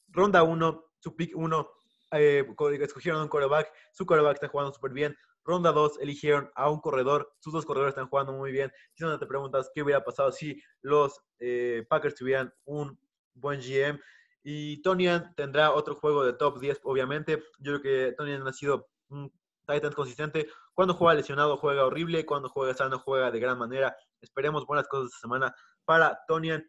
[0.08, 1.70] Ronda 1, su pick 1,
[2.12, 2.44] eh,
[2.80, 5.16] escogieron un coreback, su coreback está jugando súper bien.
[5.48, 8.70] Ronda 2 eligieron a un corredor, sus dos corredores están jugando muy bien.
[8.92, 13.00] Si no te preguntas qué hubiera pasado si los eh, Packers tuvieran un
[13.32, 13.98] buen GM.
[14.42, 17.42] Y Tonian tendrá otro juego de top 10, obviamente.
[17.60, 19.32] Yo creo que Tonian ha sido un
[19.66, 20.48] Titan consistente.
[20.74, 23.96] Cuando juega lesionado juega horrible, cuando juega sano juega de gran manera.
[24.20, 25.54] Esperemos buenas cosas esta semana
[25.86, 26.62] para Tonian.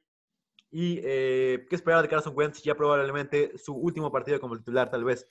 [0.71, 5.03] Y eh, qué esperar de Carson Wentz ya probablemente su último partido como titular, tal
[5.03, 5.29] vez.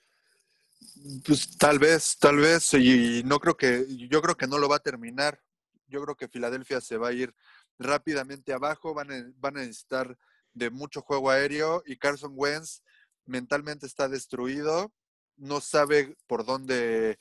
[1.25, 4.77] Pues tal vez, tal vez, y no creo que, yo creo que no lo va
[4.77, 5.41] a terminar.
[5.87, 7.35] Yo creo que Filadelfia se va a ir
[7.79, 10.19] rápidamente abajo, van a, van a necesitar
[10.53, 12.83] de mucho juego aéreo y Carson Wentz
[13.27, 14.93] mentalmente está destruido,
[15.37, 17.19] no sabe por dónde,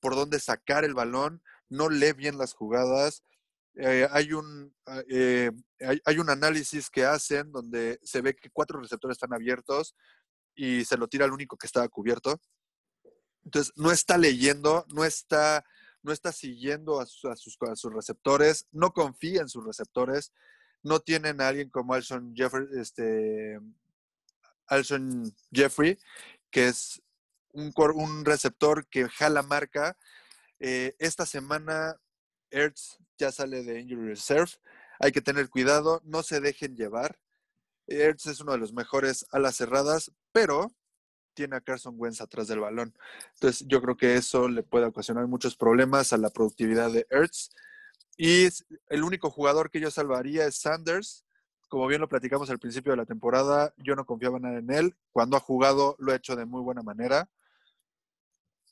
[0.00, 3.22] por dónde sacar el balón, no lee bien las jugadas.
[3.74, 4.74] Eh, hay, un,
[5.08, 5.50] eh,
[6.04, 9.94] hay, un análisis que hacen donde se ve que cuatro receptores están abiertos
[10.54, 12.38] y se lo tira al único que estaba cubierto.
[13.44, 15.64] Entonces, no está leyendo, no está,
[16.02, 17.58] no está siguiendo a, sus,
[17.92, 20.32] receptores, no confía en sus receptores,
[20.82, 23.60] no tienen a alguien como Alshon Jeffrey, este,
[24.66, 25.98] Alshon Jeffrey,
[26.50, 27.02] que es
[27.52, 29.96] un, receptor que jala marca.
[30.58, 31.96] Eh, esta semana
[32.50, 34.52] Ertz ya sale de Injury Reserve.
[35.00, 37.18] Hay que tener cuidado, no se dejen llevar.
[37.86, 40.72] Ertz es uno de los mejores a las cerradas, pero
[41.34, 42.94] tiene a Carson Wentz atrás del balón.
[43.34, 47.50] Entonces, yo creo que eso le puede ocasionar muchos problemas a la productividad de Ertz.
[48.16, 48.48] Y
[48.88, 51.24] el único jugador que yo salvaría es Sanders.
[51.68, 54.96] Como bien lo platicamos al principio de la temporada, yo no confiaba nada en él.
[55.10, 57.30] Cuando ha jugado, lo ha hecho de muy buena manera.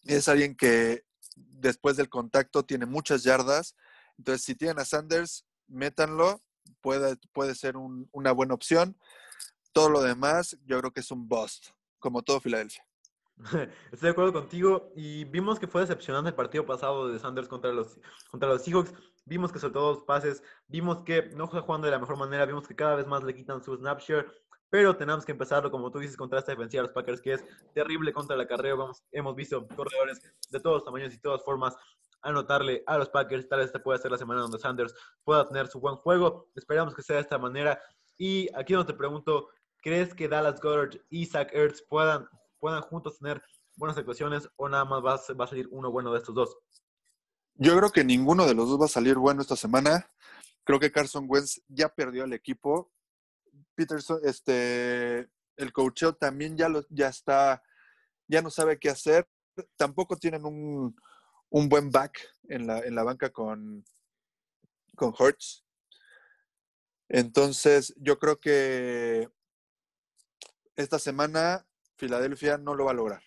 [0.04, 1.04] Es alguien que
[1.34, 3.74] después del contacto tiene muchas yardas.
[4.18, 6.42] Entonces, si tienen a Sanders, métanlo.
[6.82, 8.96] Puede, puede ser una buena opción.
[9.72, 11.68] Todo lo demás, yo creo que es un bust,
[12.00, 12.84] como todo Filadelfia.
[13.92, 17.72] Estoy de acuerdo contigo y vimos que fue decepcionante el partido pasado de Sanders contra
[17.72, 17.98] los,
[18.30, 18.92] contra los Seahawks.
[19.24, 22.66] Vimos que soltó dos pases, vimos que no está jugando de la mejor manera, vimos
[22.66, 24.26] que cada vez más le quitan su snap share,
[24.70, 27.44] pero tenemos que empezarlo, como tú dices, contra esta defensiva de los Packers, que es
[27.74, 28.76] terrible contra la carrera.
[28.76, 30.20] Vamos, hemos visto corredores
[30.50, 31.76] de todos tamaños y todas formas
[32.22, 33.48] anotarle a los Packers.
[33.48, 34.94] Tal vez esta pueda ser la semana donde Sanders
[35.24, 36.48] pueda tener su buen juego.
[36.54, 37.80] Esperamos que sea de esta manera.
[38.16, 39.48] Y aquí donde te pregunto,
[39.82, 42.28] ¿crees que Dallas Goddard y Zach Ertz puedan,
[42.58, 43.42] puedan juntos tener
[43.76, 46.58] buenas actuaciones o nada más va a, va a salir uno bueno de estos dos?
[47.54, 50.10] Yo creo que ninguno de los dos va a salir bueno esta semana.
[50.64, 52.92] Creo que Carson Wentz ya perdió al equipo
[53.74, 57.62] Peterson, este, el coacheo también ya, lo, ya está,
[58.28, 59.28] ya no sabe qué hacer.
[59.76, 60.94] Tampoco tienen un,
[61.48, 63.84] un buen back en la, en la banca con,
[64.96, 65.64] con Hertz.
[67.08, 69.28] Entonces, yo creo que
[70.80, 71.66] esta semana
[71.96, 73.22] Filadelfia no lo va a lograr.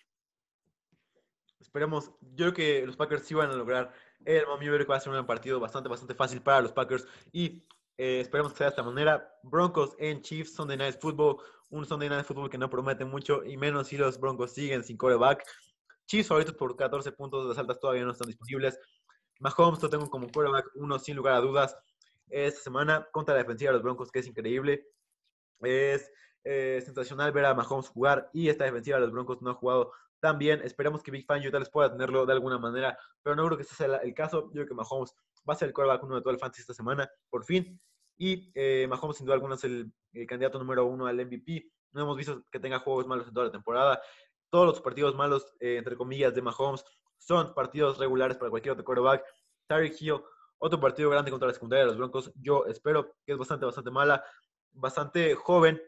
[1.60, 3.92] Esperemos, yo creo que los Packers sí van a lograr
[4.24, 8.20] el que va a ser un partido bastante, bastante fácil para los Packers y eh,
[8.20, 9.38] esperemos que sea de esta manera.
[9.42, 11.36] Broncos en Chiefs, Sunday Night Football.
[11.70, 14.96] Un Sunday Night Football que no promete mucho y menos si los Broncos siguen sin
[14.96, 15.44] coreback.
[16.06, 17.46] Chiefs favoritos por 14 puntos.
[17.46, 18.78] Las altas todavía no están disponibles.
[19.40, 21.76] Mahomes lo tengo como coreback uno sin lugar a dudas.
[22.28, 24.86] Esta semana contra la defensiva de los Broncos, que es increíble.
[25.60, 26.10] Es
[26.44, 29.92] eh, sensacional ver a Mahomes jugar y esta defensiva de los Broncos no ha jugado
[30.20, 30.60] tan bien.
[30.62, 33.64] Esperemos que Big Fan tal vez pueda tenerlo de alguna manera, pero no creo que
[33.64, 34.44] ese sea el caso.
[34.48, 35.14] Yo creo que Mahomes
[35.48, 37.80] va a ser el quarterback uno de todo el fantasy esta semana, por fin.
[38.16, 39.92] Y eh, Mahomes, sin duda alguna, es el,
[40.26, 41.70] candidato número uno al MVP.
[41.92, 44.00] No hemos visto que tenga juegos malos en toda la temporada.
[44.50, 46.84] Todos los partidos malos, eh, entre comillas, de Mahomes
[47.18, 49.24] son partidos regulares para cualquier otro quarterback.
[49.66, 50.22] Tyreek Hill,
[50.58, 52.32] otro partido grande contra la secundaria de los Broncos.
[52.36, 54.24] Yo espero que es bastante, bastante mala,
[54.72, 55.80] bastante joven.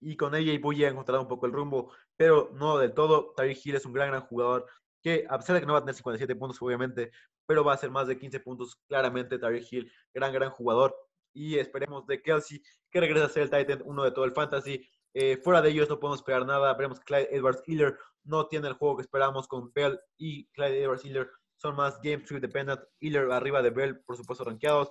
[0.00, 3.32] Y con ella y Buye ha encontrado un poco el rumbo, pero no del todo.
[3.36, 4.66] Tyreek Hill es un gran, gran jugador
[5.02, 7.12] que a pesar de que no va a tener 57 puntos, obviamente,
[7.46, 10.96] pero va a ser más de 15 puntos, claramente, Tyreek Hill, gran, gran jugador,
[11.32, 14.84] y esperemos de Kelsey, que regrese a ser el Titan, uno de todo el fantasy.
[15.14, 18.68] Eh, fuera de ellos no podemos esperar nada, veremos que Clyde Edwards Hiller no tiene
[18.68, 22.80] el juego que esperamos con Bell y Clyde Edwards Hiller son más game tree dependent,
[23.00, 24.90] Hiller arriba de Bell, por supuesto, rankeados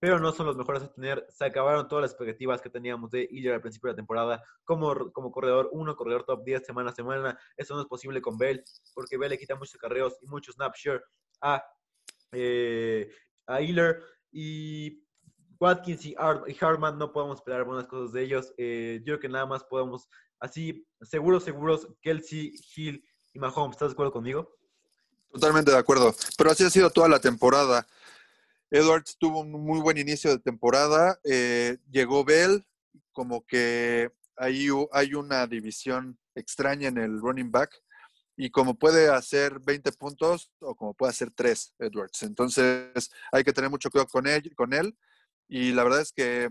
[0.00, 1.26] pero no son los mejores a tener.
[1.28, 5.12] Se acabaron todas las expectativas que teníamos de Iller al principio de la temporada como,
[5.12, 7.38] como corredor 1, corredor top 10 semana a semana.
[7.56, 8.62] Eso no es posible con Bell,
[8.94, 11.02] porque Bell le quita muchos carreos y muchos snap share
[11.40, 11.64] a,
[12.32, 13.10] eh,
[13.46, 15.02] a Y
[15.60, 18.52] Watkins y, Hartman no podemos esperar buenas cosas de ellos.
[18.56, 23.74] Eh, yo creo que nada más podemos, así, seguros, seguros, Kelsey, Hill y Mahomes.
[23.74, 24.54] ¿Estás de acuerdo conmigo?
[25.32, 26.14] Totalmente de acuerdo.
[26.36, 27.86] Pero así ha sido toda la temporada.
[28.70, 31.18] Edwards tuvo un muy buen inicio de temporada.
[31.24, 32.66] Eh, llegó Bell,
[33.12, 37.74] como que ahí hay una división extraña en el running back.
[38.36, 42.22] Y como puede hacer 20 puntos o como puede hacer 3 Edwards.
[42.22, 44.96] Entonces hay que tener mucho cuidado con él, con él.
[45.48, 46.50] Y la verdad es que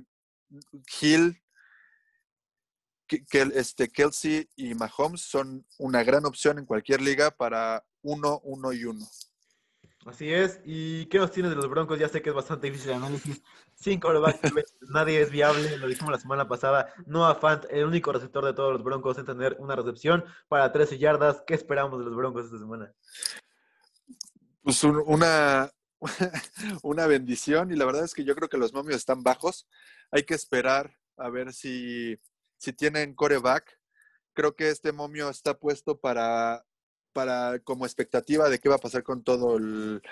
[1.02, 1.42] Hill,
[3.32, 8.84] este, Kelsey y Mahomes son una gran opción en cualquier liga para uno, uno y
[8.84, 9.08] uno.
[10.08, 10.62] Así es.
[10.64, 12.00] ¿Y qué nos tienes de los Broncos?
[12.00, 13.42] Ya sé que es bastante difícil el análisis.
[13.76, 14.40] Sin coreback,
[14.90, 15.78] nadie es viable.
[15.78, 16.94] Lo dijimos la semana pasada.
[17.06, 20.98] Noah Fant, el único receptor de todos los Broncos en tener una recepción para 13
[20.98, 21.44] yardas.
[21.46, 22.94] ¿Qué esperamos de los Broncos esta semana?
[24.62, 25.70] Pues una,
[26.84, 27.70] una bendición.
[27.72, 29.68] Y la verdad es que yo creo que los momios están bajos.
[30.10, 32.18] Hay que esperar a ver si,
[32.58, 33.78] si tienen coreback.
[34.34, 36.64] Creo que este momio está puesto para
[37.18, 40.04] para como expectativa de qué va a pasar con todo el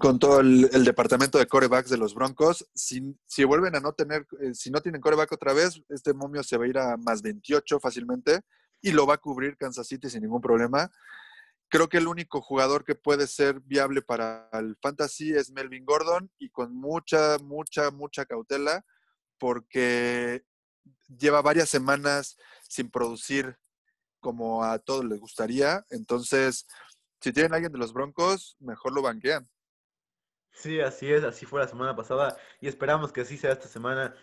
[0.00, 2.68] con todo el, departamento de corebacks de los Broncos.
[2.74, 6.42] Si, si vuelven a no tener, eh, si no tienen coreback otra vez, este momio
[6.42, 8.40] se va a ir a más 28 fácilmente
[8.80, 10.90] y lo va a cubrir Kansas City sin ningún problema.
[11.68, 16.32] Creo que el único jugador que puede ser viable para el fantasy es Melvin Gordon
[16.40, 18.84] y con mucha, mucha, mucha cautela
[19.38, 20.42] porque
[21.06, 22.36] lleva varias semanas
[22.68, 23.56] sin producir
[24.20, 25.84] como a todos les gustaría.
[25.90, 26.66] Entonces,
[27.20, 29.48] si tienen alguien de los Broncos, mejor lo banquean.
[30.52, 34.14] Sí, así es, así fue la semana pasada y esperamos que así sea esta semana.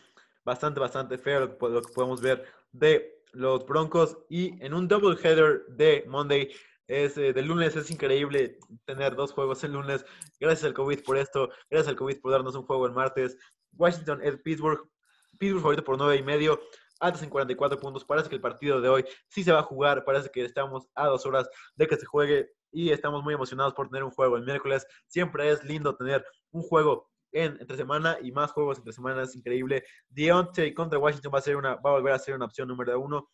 [0.43, 5.65] Bastante, bastante feo lo que, podemos ver de los Broncos y en un double header
[5.67, 6.49] de Monday
[6.87, 10.05] es eh, de lunes, es increíble tener dos juegos el lunes.
[10.39, 13.37] Gracias al COVID por esto, gracias al COVID por darnos un juego el martes.
[13.73, 14.89] Washington es Pittsburgh,
[15.37, 16.61] Pittsburgh favorito por nueve y medio,
[16.99, 18.05] altos en 44 puntos.
[18.05, 21.07] Parece que el partido de hoy sí se va a jugar, parece que estamos a
[21.07, 24.43] dos horas de que se juegue y estamos muy emocionados por tener un juego el
[24.43, 24.85] miércoles.
[25.07, 29.35] Siempre es lindo tener un juego en entre semana y más juegos entre semana, es
[29.35, 29.83] increíble.
[30.09, 32.99] Deontay contra Washington va a, ser una, va a volver a ser una opción número
[32.99, 33.29] uno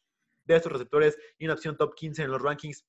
[0.45, 2.85] de estos receptores y una opción top 15 en los rankings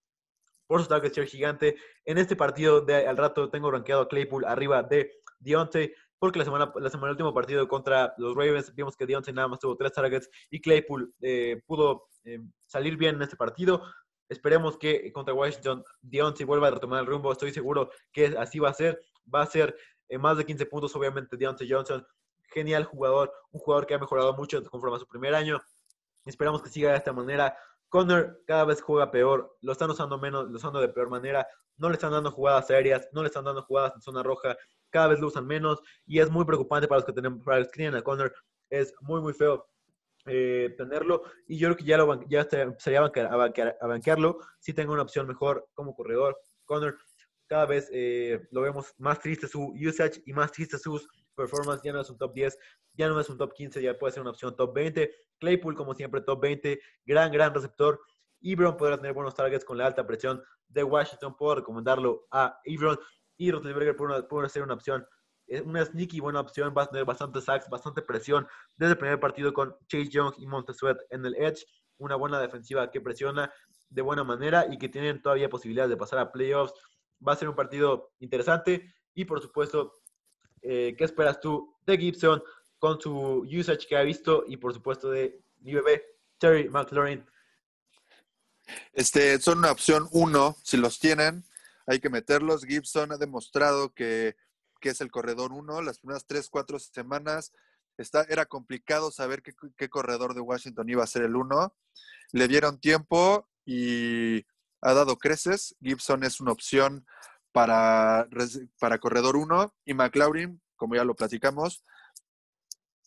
[0.67, 1.77] por su target share gigante.
[2.05, 5.93] En este partido de al rato tengo rankeado a Claypool arriba de Deontay,
[6.25, 9.59] porque la semana, la semana, último partido contra los Ravens vimos que Deontay nada más
[9.61, 13.83] tuvo tres targets y Claypool eh, pudo eh, salir bien en este partido.
[14.31, 17.31] Esperemos que contra Washington Deontay vuelva a retomar el rumbo.
[17.31, 18.99] Estoy seguro que así va a ser.
[19.33, 19.77] Va a ser
[20.09, 22.07] eh, más de 15 puntos, obviamente, Deontay Johnson.
[22.49, 25.61] Genial jugador, un jugador que ha mejorado mucho conforme a su primer año.
[26.25, 27.55] Esperamos que siga de esta manera.
[27.95, 31.89] Connor cada vez juega peor, lo están usando menos, lo usando de peor manera, no
[31.89, 34.57] le están dando jugadas aéreas, no le están dando jugadas en zona roja,
[34.91, 37.69] cada vez lo usan menos y es muy preocupante para los que, tenemos, para los
[37.69, 38.35] que tienen a Connor.
[38.69, 39.69] Es muy, muy feo
[40.27, 45.03] eh, tenerlo y yo creo que ya, lo, ya sería a, banquearlo si tengo una
[45.03, 46.37] opción mejor como corredor.
[46.65, 46.99] Connor
[47.47, 51.83] cada vez eh, lo vemos más triste su usage y más triste sus performance.
[51.83, 52.59] Ya no es un top 10,
[52.95, 55.15] ya no es un top 15, ya puede ser una opción top 20.
[55.39, 56.81] Claypool, como siempre, top 20.
[57.05, 58.01] Gran, gran receptor.
[58.41, 61.37] Ebron podrá tener buenos targets con la alta presión de Washington.
[61.37, 62.99] Puedo recomendarlo a Ebron.
[63.37, 63.97] Y Roethlisberger
[64.29, 65.05] puede ser una opción,
[65.49, 66.73] eh, una sneaky buena opción.
[66.77, 70.47] Va a tener bastante sacks, bastante presión desde el primer partido con Chase Young y
[70.47, 71.65] Montesuet en el edge.
[71.97, 73.53] Una buena defensiva que presiona
[73.89, 76.75] de buena manera y que tienen todavía posibilidades de pasar a playoffs.
[77.27, 80.01] Va a ser un partido interesante y por supuesto,
[80.65, 82.43] eh, ¿qué esperas tú de Gibson
[82.79, 86.03] con su usage que ha visto y por supuesto de mi bebé
[86.39, 87.25] Terry McLaurin?
[88.95, 91.45] Este, son una opción uno, si los tienen,
[91.87, 92.65] hay que meterlos.
[92.65, 94.37] Gibson ha demostrado que,
[94.81, 95.81] es el corredor uno.
[95.81, 97.53] Las primeras tres, cuatro semanas
[97.97, 101.75] está, era complicado saber qué corredor de Washington iba a ser el uno.
[102.33, 104.45] Le dieron tiempo y
[104.83, 105.75] ha dado creces.
[105.81, 107.07] Gibson es una opción
[107.55, 108.29] para,
[108.81, 111.85] para corredor 1 y McLaurin, como ya lo platicamos,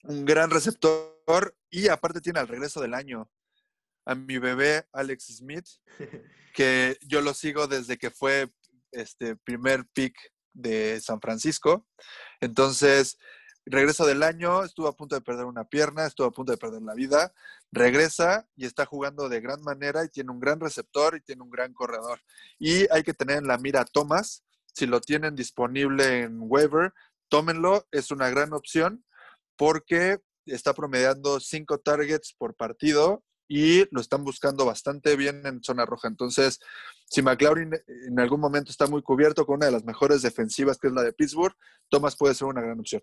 [0.04, 3.30] un gran receptor y aparte tiene al regreso del año
[4.06, 5.68] a mi bebé Alex Smith,
[6.56, 8.50] que yo lo sigo desde que fue
[8.94, 10.16] este primer pick
[10.54, 11.86] de San Francisco.
[12.40, 13.18] Entonces,
[13.70, 16.82] regreso del año, estuvo a punto de perder una pierna, estuvo a punto de perder
[16.82, 17.34] la vida,
[17.72, 21.50] regresa y está jugando de gran manera y tiene un gran receptor y tiene un
[21.50, 22.20] gran corredor.
[22.60, 24.44] Y hay que tener en la mira a Thomas,
[24.74, 26.94] si lo tienen disponible en waiver,
[27.30, 29.04] tómenlo, es una gran opción
[29.56, 35.86] porque está promediando cinco targets por partido y lo están buscando bastante bien en zona
[35.86, 36.08] roja.
[36.08, 36.60] Entonces,
[37.10, 37.74] si McLaurin
[38.08, 41.04] en algún momento está muy cubierto con una de las mejores defensivas, que es la
[41.04, 41.56] de Pittsburgh,
[41.90, 43.02] Thomas puede ser una gran opción.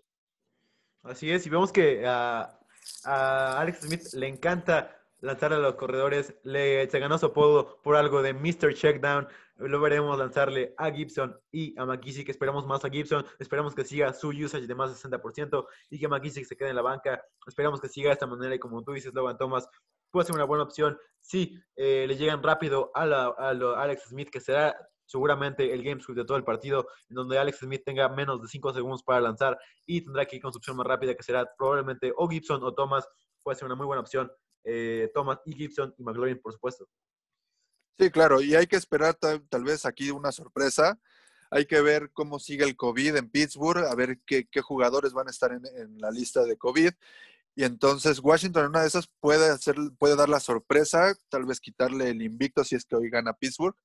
[1.05, 2.57] Así es, y vemos que a,
[3.03, 8.23] Alex Smith le encanta lanzar a los corredores, le, se ganó su apodo por algo
[8.23, 8.73] de Mr.
[8.73, 9.27] Checkdown,
[9.57, 14.13] lo veremos lanzarle a Gibson y a McKissick, esperamos más a Gibson, esperamos que siga
[14.13, 17.79] su usage de más de 60% y que McKissick se quede en la banca, esperamos
[17.79, 19.69] que siga de esta manera y como tú dices, Logan Thomas,
[20.09, 23.51] puede ser una buena opción si eh, le llegan rápido a, la, a
[23.83, 24.75] Alex Smith, que será
[25.05, 28.47] seguramente el game script de todo el partido, en donde Alex Smith tenga menos de
[28.47, 32.11] 5 segundos para lanzar y tendrá que ir con opción más rápida, que será probablemente
[32.15, 33.07] o Gibson o Thomas.
[33.43, 34.31] Puede ser una muy buena opción.
[34.63, 36.87] Eh, Thomas y Gibson y McLaurin, por supuesto.
[37.97, 40.99] Sí, claro, y hay que esperar tal, vez aquí una sorpresa.
[41.51, 45.31] Hay que ver cómo sigue el COVID en Pittsburgh, a ver qué, jugadores van a
[45.31, 46.91] estar en, en, la lista de COVID.
[47.57, 52.09] Y entonces Washington una de esas puede, hacer, puede dar la sorpresa, tal vez quitarle
[52.09, 53.77] el invicto si es que hoy gana Pittsburgh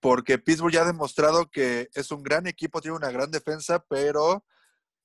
[0.00, 4.44] porque Pittsburgh ya ha demostrado que es un gran equipo, tiene una gran defensa, pero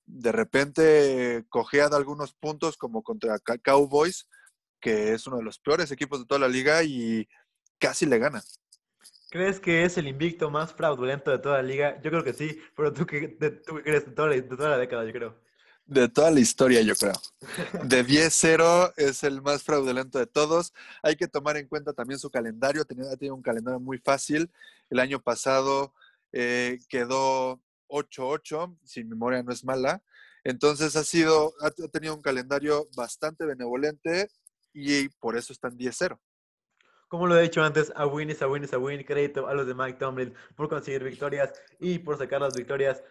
[0.05, 4.27] de repente cogea de algunos puntos como contra Cowboys,
[4.79, 7.27] que es uno de los peores equipos de toda la liga y
[7.77, 8.43] casi le gana.
[9.29, 12.01] ¿Crees que es el invicto más fraudulento de toda la liga?
[12.01, 13.29] Yo creo que sí, pero tú qué,
[13.65, 15.50] tú crees de toda la década, yo creo.
[15.91, 17.11] De toda la historia, yo creo.
[17.83, 20.71] De 10-0 es el más fraudulento de todos.
[21.03, 22.85] Hay que tomar en cuenta también su calendario.
[22.85, 24.49] Tenía, tenido un calendario muy fácil.
[24.89, 25.93] El año pasado
[26.31, 30.01] eh, quedó 8-8, si mi memoria no es mala.
[30.45, 34.29] Entonces ha sido, ha tenido un calendario bastante benevolente
[34.71, 36.17] y por eso están 10-0.
[37.09, 39.03] Como lo he dicho antes, a win is a win is a win.
[39.03, 43.03] Crédito a los de Mike Tomlin por conseguir victorias y por sacar las victorias.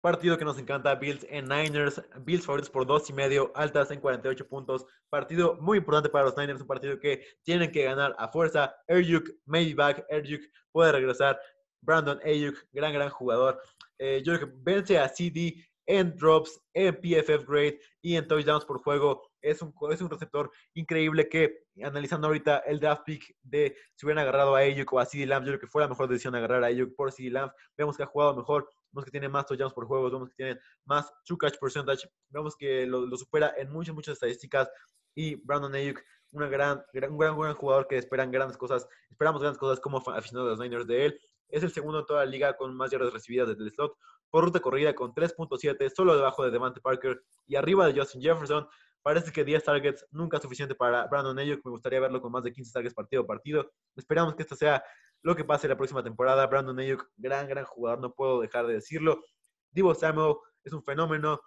[0.00, 2.02] Partido que nos encanta, Bills en Niners.
[2.20, 4.86] Bills favoritos por dos y medio, altas en 48 puntos.
[5.08, 8.76] Partido muy importante para los Niners, un partido que tienen que ganar a fuerza.
[8.86, 10.04] Erjuk, maybe back.
[10.08, 11.38] Erjuk puede regresar.
[11.86, 13.62] Brandon Ayuk, gran, gran jugador.
[13.98, 18.64] Eh, yo creo que vence a CD en drops, en PFF grade y en touchdowns
[18.64, 19.22] por juego.
[19.40, 24.22] Es un, es un receptor increíble que, analizando ahorita el draft pick de si hubieran
[24.22, 26.64] agarrado a Ayuk o a CD Lamb, yo creo que fue la mejor decisión agarrar
[26.64, 27.52] a Ayuk por CD Lamb.
[27.78, 30.60] Vemos que ha jugado mejor, vemos que tiene más touchdowns por juego, vemos que tiene
[30.84, 34.70] más true catch percentage, vemos que lo, supera en muchas, muchas estadísticas.
[35.14, 36.00] Y Brandon Ayuk,
[36.32, 40.50] una gran, un gran, gran jugador que esperan grandes cosas, esperamos grandes cosas como aficionados
[40.50, 41.20] de los Niners de él.
[41.48, 43.96] Es el segundo en toda la liga con más yardas recibidas desde el slot.
[44.30, 48.68] Por ruta corrida con 3.7, solo debajo de Devante Parker y arriba de Justin Jefferson.
[49.06, 51.64] Parece que 10 targets nunca es suficiente para Brandon Ayuk.
[51.64, 53.70] Me gustaría verlo con más de 15 targets partido a partido.
[53.94, 54.82] Esperamos que esto sea
[55.22, 56.44] lo que pase la próxima temporada.
[56.48, 59.22] Brandon Ayuk, gran, gran jugador, no puedo dejar de decirlo.
[59.70, 60.34] Divo Samuel
[60.64, 61.40] es un fenómeno.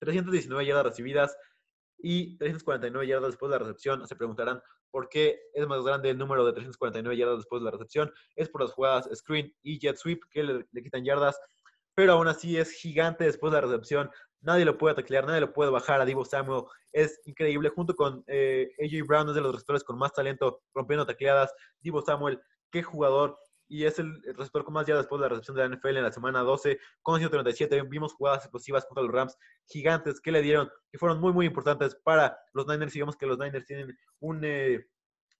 [0.00, 1.34] 319 yardas recibidas
[1.96, 4.06] y 349 yardas después de la recepción.
[4.06, 7.70] Se preguntarán por qué es más grande el número de 349 yardas después de la
[7.70, 8.12] recepción.
[8.36, 11.40] Es por las jugadas screen y jet sweep que le, quitan yardas,
[11.94, 14.10] pero aún así es gigante después de la recepción.
[14.42, 16.64] Nadie lo puede taclear, nadie lo puede bajar a Divo Samuel.
[16.92, 17.70] Es increíble.
[17.70, 21.54] Junto con eh, AJ Brown, es de los receptores con más talento, rompiendo tacleadas.
[21.80, 22.40] Divo Samuel,
[22.70, 23.38] qué jugador
[23.72, 26.02] y es el receptor con más ya después de la recepción de la NFL en
[26.02, 27.82] la semana 12 con 137.
[27.88, 31.94] Vimos jugadas explosivas contra los Rams gigantes que le dieron, que fueron muy, muy importantes
[32.04, 32.94] para los Niners.
[32.94, 34.84] Y vemos que los Niners tienen un eh,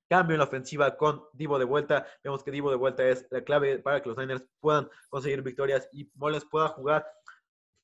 [0.08, 2.06] cambio en la ofensiva con Divo de vuelta.
[2.24, 5.86] Vemos que Divo de vuelta es la clave para que los Niners puedan conseguir victorias
[5.92, 7.06] y Moles pueda jugar,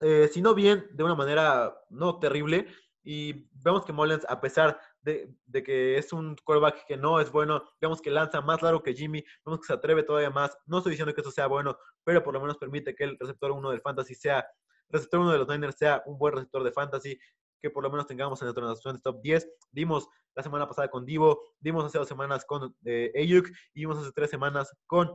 [0.00, 2.66] eh, si no bien, de una manera no terrible.
[3.02, 5.34] Y vemos que Mullens, a pesar de,
[5.64, 7.62] que es un quarterback que no es bueno.
[7.80, 10.56] Vemos que lanza más largo que Jimmy, vemos que se atreve todavía más.
[10.66, 13.52] No estoy diciendo que eso sea bueno, pero por lo menos permite que el receptor
[13.52, 14.46] 1 del fantasy sea,
[14.90, 17.18] receptor 1 de los Niners sea un buen receptor de fantasy,
[17.60, 19.48] que por lo menos tengamos en nuestra de top 10.
[19.72, 23.98] Dimos la semana pasada con Divo, dimos hace dos semanas con eh, Ayuk y dimos
[23.98, 25.12] hace tres semanas con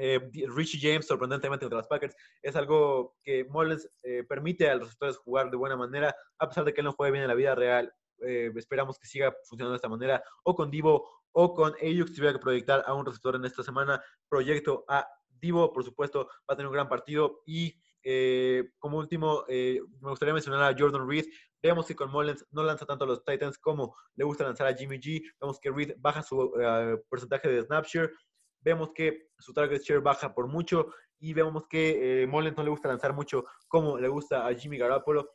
[0.00, 0.18] eh,
[0.56, 5.18] Richie James, sorprendentemente contra los Packers, es algo que Mullens eh, permite a los receptores
[5.18, 7.54] jugar de buena manera, a pesar de que él no juegue bien en la vida
[7.54, 7.92] real.
[8.22, 12.14] Eh, esperamos que siga funcionando de esta manera, o con Divo o con Ayuk, si
[12.14, 16.54] tuviera que proyectar a un receptor en esta semana, proyecto a Divo, por supuesto, va
[16.54, 21.08] a tener un gran partido y eh, como último, eh, me gustaría mencionar a Jordan
[21.08, 21.26] Reed.
[21.62, 24.74] Vemos que con Mullens no lanza tanto a los Titans como le gusta lanzar a
[24.74, 25.22] Jimmy G.
[25.40, 26.52] Vemos que Reed baja su
[27.08, 28.10] porcentaje de snap share.
[28.60, 32.88] Vemos que su target share baja por mucho y vemos que Mullens no le gusta
[32.88, 35.30] lanzar mucho como le gusta a Jimmy Garoppolo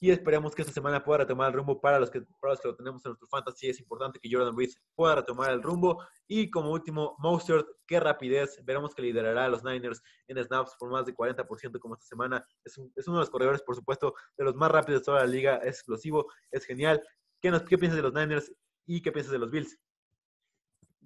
[0.00, 2.68] y esperemos que esta semana pueda retomar el rumbo para los que, para los que
[2.68, 3.68] lo tenemos en nuestro fantasy.
[3.68, 6.04] Es importante que Jordan Reed pueda retomar el rumbo.
[6.28, 8.60] Y como último, Mostert, qué rapidez.
[8.64, 12.46] Veremos que liderará a los Niners en snaps por más de 40% como esta semana.
[12.64, 15.56] Es, uno de los corredores, por supuesto, de los más rápidos de toda la liga.
[15.56, 17.02] Es explosivo, es genial.
[17.40, 18.52] ¿Qué, nos, qué piensas de los Niners
[18.86, 19.76] y qué piensas de los Bills?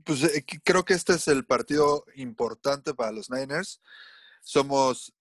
[0.05, 3.81] Pues eh, creo que este es el partido importante para los Niners.
[4.43, 5.15] Somos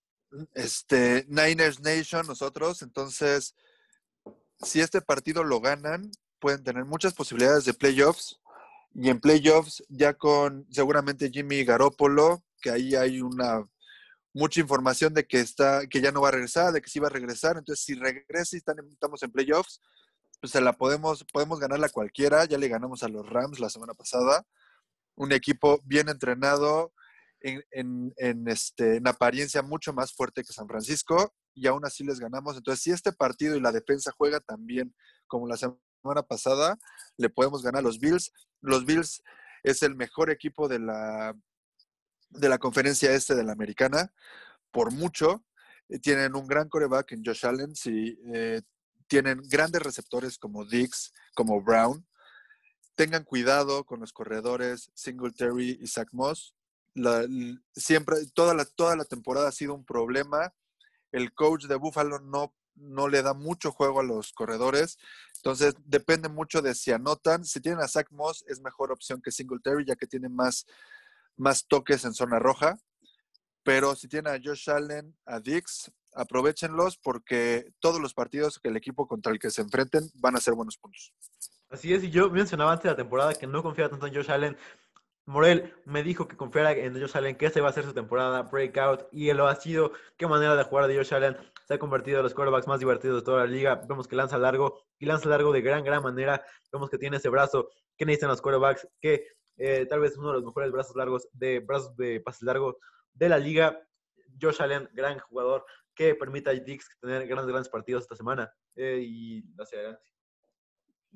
[0.54, 3.54] este, Niners Nation nosotros, entonces,
[4.60, 8.40] si este partido lo ganan, pueden tener muchas posibilidades de playoffs.
[8.94, 13.66] Y en playoffs, ya con seguramente Jimmy Garoppolo, que ahí hay una
[14.34, 17.08] mucha información de que está, que ya no va a regresar, de que sí va
[17.08, 17.56] a regresar.
[17.56, 19.80] Entonces, si regresa y estamos en playoffs,
[20.40, 22.44] pues se la podemos, podemos ganarla cualquiera.
[22.44, 24.44] Ya le ganamos a los Rams la semana pasada.
[25.16, 26.92] Un equipo bien entrenado,
[27.42, 32.56] en, este, en apariencia mucho más fuerte que San Francisco y aún así les ganamos.
[32.56, 34.94] Entonces, si este partido y la defensa juega tan bien
[35.26, 36.78] como la semana pasada,
[37.16, 38.32] le podemos ganar a los Bills.
[38.60, 39.22] Los Bills
[39.62, 41.36] es el mejor equipo de la,
[42.30, 44.12] de la conferencia este de la americana,
[44.70, 45.44] por mucho.
[45.88, 48.62] Eh, tienen un gran coreback en Josh Allen, y eh,
[49.06, 52.06] tienen grandes receptores como Dix, como Brown.
[52.94, 56.54] Tengan cuidado con los corredores Singletary y Zach Moss
[57.74, 60.54] siempre, toda la, toda la temporada ha sido un problema.
[61.10, 64.98] El coach de Buffalo no, no le da mucho juego a los corredores.
[65.36, 67.44] Entonces, depende mucho de si anotan.
[67.44, 70.66] Si tienen a Zach Moss, es mejor opción que Singletary, ya que tiene más,
[71.36, 72.78] más toques en zona roja.
[73.62, 78.76] Pero si tienen a Josh Allen, a Dix, aprovechenlos porque todos los partidos que el
[78.76, 81.14] equipo contra el que se enfrenten van a ser buenos puntos.
[81.72, 84.30] Así es, y yo mencionaba antes de la temporada que no confiaba tanto en Josh
[84.30, 84.58] Allen.
[85.24, 88.42] Morel me dijo que confiara en Josh Allen, que esta va a ser su temporada
[88.42, 89.92] breakout, y él lo ha sido.
[90.18, 91.34] Qué manera de jugar de Josh Allen.
[91.66, 93.80] Se ha convertido en los quarterbacks más divertidos de toda la liga.
[93.88, 96.44] Vemos que lanza largo, y lanza largo de gran, gran manera.
[96.70, 100.28] Vemos que tiene ese brazo que necesitan los quarterbacks, que eh, tal vez es uno
[100.28, 102.76] de los mejores brazos largos, de brazos de pases largos
[103.14, 103.80] de la liga.
[104.38, 109.00] Josh Allen, gran jugador, que permita a Dix tener grandes, grandes partidos esta semana eh,
[109.02, 110.11] y hacia adelante.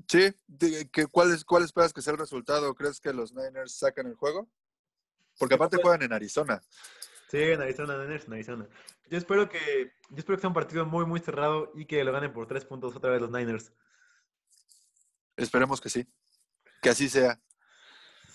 [0.09, 0.32] Sí,
[0.93, 2.74] ¿qué, cuál, ¿cuál esperas que sea el resultado?
[2.74, 4.48] ¿Crees que los Niners sacan el juego?
[5.39, 6.60] Porque aparte juegan en Arizona.
[7.28, 8.68] Sí, en Arizona, Niners en Arizona.
[9.10, 12.12] Yo espero que, yo espero que sea un partido muy, muy cerrado y que lo
[12.12, 13.73] ganen por tres puntos otra vez los Niners.
[15.36, 16.06] Esperemos que sí.
[16.81, 17.40] Que así sea.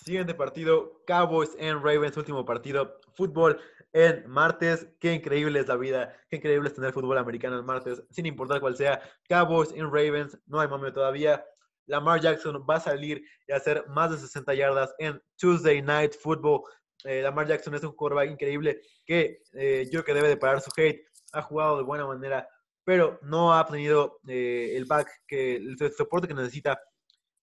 [0.04, 3.00] Siguiente partido, Cowboys en Ravens, último partido.
[3.14, 3.60] Fútbol
[3.94, 4.88] en martes.
[5.00, 6.16] Qué increíble es la vida.
[6.30, 9.02] Qué increíble es tener fútbol americano en martes, sin importar cuál sea.
[9.30, 11.46] Cowboys en Ravens, no hay momento todavía.
[11.92, 16.62] Lamar Jackson va a salir y hacer más de 60 yardas en Tuesday Night Football.
[17.04, 20.62] Eh, Lamar Jackson es un quarterback increíble que eh, yo creo que debe de parar
[20.62, 21.02] su hate.
[21.34, 22.48] Ha jugado de buena manera,
[22.86, 26.80] pero no ha tenido eh, el back, que el soporte que necesita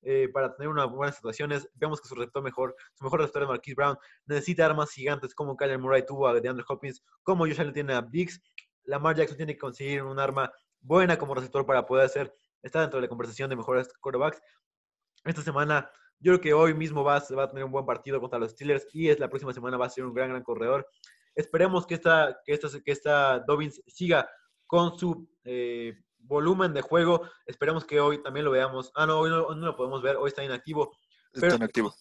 [0.01, 1.69] eh, para tener unas buenas situaciones.
[1.75, 3.99] Vemos que su receptor mejor, su mejor receptor es Marquise Brown.
[4.25, 8.01] Necesita armas gigantes como Kyler Murray tuvo a DeAndre Hopkins, como Josh Allen tiene a
[8.01, 8.41] Biggs.
[8.85, 10.51] Lamar Jackson tiene que conseguir un arma
[10.81, 14.41] buena como receptor para poder ser, estar dentro de la conversación de mejores quarterbacks.
[15.25, 15.91] Esta semana,
[16.21, 18.87] yo creo que hoy mismo va, va a tener un buen partido contra los Steelers
[18.93, 20.89] y es la próxima semana va a ser un gran, gran corredor.
[21.35, 24.29] Esperemos que esta, que esta, que esta Dobbins siga
[24.67, 27.23] con su eh, volumen de juego.
[27.47, 28.91] Esperemos que hoy también lo veamos.
[28.95, 30.97] Ah, no, hoy no, lo podemos ver, hoy está inactivo.
[31.33, 31.95] Está inactivo.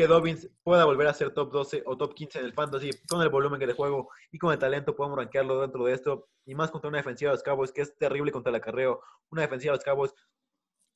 [0.00, 3.20] Que Dobbins pueda volver a ser top 12 o top 15 en el fantasy con
[3.20, 6.30] el volumen de juego y con el talento podemos rankearlo dentro de esto.
[6.46, 9.02] Y más contra una defensiva de los Cowboys que es terrible contra el acarreo.
[9.28, 10.14] Una defensiva de los Cowboys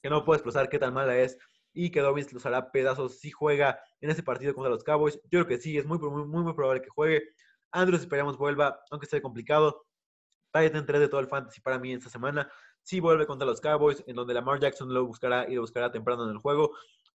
[0.02, 1.36] que no puede expresar qué tan mala es
[1.74, 5.16] y que Dobbins los hará pedazos si juega en ese partido contra los Cowboys.
[5.24, 7.24] Yo creo que sí, es muy, muy, muy, muy probable que juegue.
[7.72, 9.84] Andrews esperamos vuelva, aunque sea complicado.
[10.50, 12.50] Titan 3 de todo el fantasy para mí esta semana.
[12.82, 16.24] Sí vuelve contra los Cowboys, en donde Lamar Jackson lo buscará y lo buscará temprano
[16.24, 16.70] en el juego.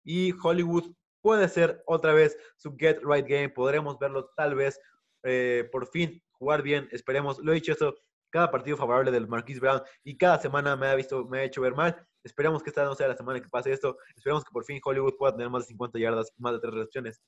[0.03, 0.93] Y Hollywood
[1.27, 3.49] puede ser otra vez su get right game.
[3.49, 4.81] Podremos verlo tal vez
[5.25, 6.89] eh, por fin jugar bien.
[6.93, 7.41] Esperemos.
[7.41, 7.97] Lo he dicho eso
[8.31, 11.61] cada partido favorable del Marquise Brown y cada semana me ha visto, me ha hecho
[11.61, 12.01] ver mal.
[12.23, 13.99] Esperemos que esta no sea la semana que pase esto.
[14.15, 17.21] Esperemos que por fin Hollywood pueda tener más de 50 yardas más de tres recepciones.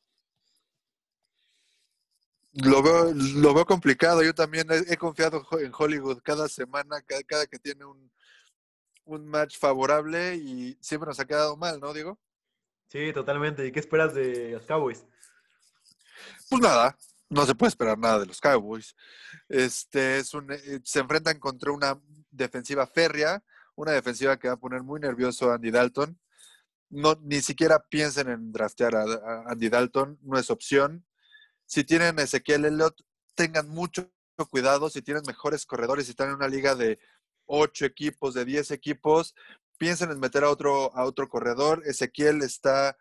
[2.53, 4.23] Lo veo, lo veo complicado.
[4.23, 8.13] Yo también he, confiado en Hollywood cada semana, cada, que tiene un,
[9.07, 12.17] un, match favorable y siempre nos ha quedado mal, ¿no, Diego?
[12.89, 13.67] Sí, totalmente.
[13.67, 15.05] ¿Y qué esperas de los Cowboys?
[16.49, 16.97] Pues nada,
[17.29, 18.97] no se puede esperar nada de los Cowboys.
[19.49, 22.01] Este es un, eh, se enfrentan contra una
[22.31, 23.43] defensiva férrea,
[23.77, 26.19] una defensiva que va a poner muy nervioso a Andy Dalton.
[26.91, 31.05] No, ni siquiera piensen en draftear a Andy Dalton, no es opción
[31.69, 32.99] si tienen Ezequiel Elliott,
[33.35, 34.11] tengan mucho
[34.51, 34.89] cuidado.
[34.89, 36.99] Si tienen mejores corredores, si están en una liga de
[37.45, 39.35] 8 equipos, de 10 equipos,
[39.79, 41.83] piensen en meter a otro, a otro corredor.
[41.87, 42.97] Ezequiel está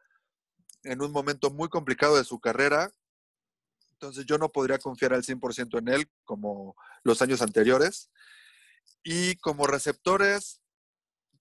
[0.84, 2.92] en un momento muy complicado de su carrera.
[3.92, 8.12] Entonces yo no podría confiar al 100% en él como los años anteriores.
[9.04, 10.62] Y como receptores,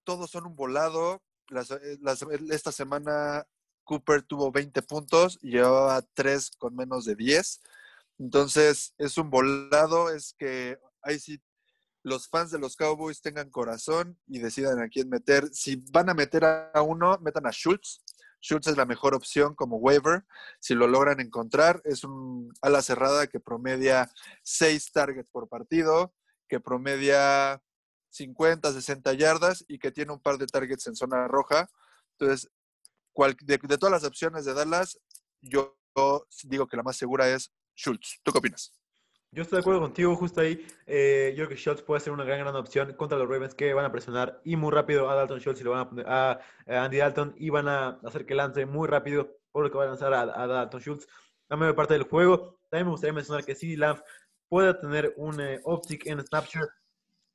[0.05, 1.23] todos son un volado.
[1.51, 1.99] Eh,
[2.51, 3.47] esta semana
[3.85, 7.61] Cooper tuvo 20 puntos y llevaba 3 con menos de 10.
[8.19, 11.41] Entonces, es un volado, es que ahí sí
[12.07, 15.49] los fans de los Cowboys tengan corazón y decidan a quién meter.
[15.53, 18.01] Si van a meter a uno, metan a Schultz.
[18.41, 20.24] Schultz es la mejor opción como waiver.
[20.61, 24.09] Si lo logran encontrar, es un ala cerrada que promedia
[24.45, 26.15] 6 targets por partido,
[26.49, 27.61] que promedia
[28.11, 31.69] 50, 60 yardas y que tiene un par de targets en zona roja.
[32.20, 32.49] Entonces,
[33.41, 35.01] de, todas las opciones de Dallas,
[35.41, 35.77] yo,
[36.45, 38.20] digo que la más segura es Schultz.
[38.23, 38.73] ¿Tú qué opinas?
[39.37, 40.67] Yo estoy de acuerdo contigo, justo ahí.
[40.87, 43.75] Eh, yo creo que Schultz puede ser una gran, gran opción contra los Ravens que
[43.75, 46.41] van a presionar y muy rápido a Dalton Schultz y lo van a poner a,
[46.67, 49.89] Andy Dalton y van a hacer que lance muy rápido por lo que va a
[49.89, 51.07] lanzar a, Dalton Schultz.
[51.51, 52.59] La mayor parte del juego.
[52.71, 54.01] También me gustaría mencionar que CD Lamb
[54.49, 56.71] puede tener un eh, optic en Snapshot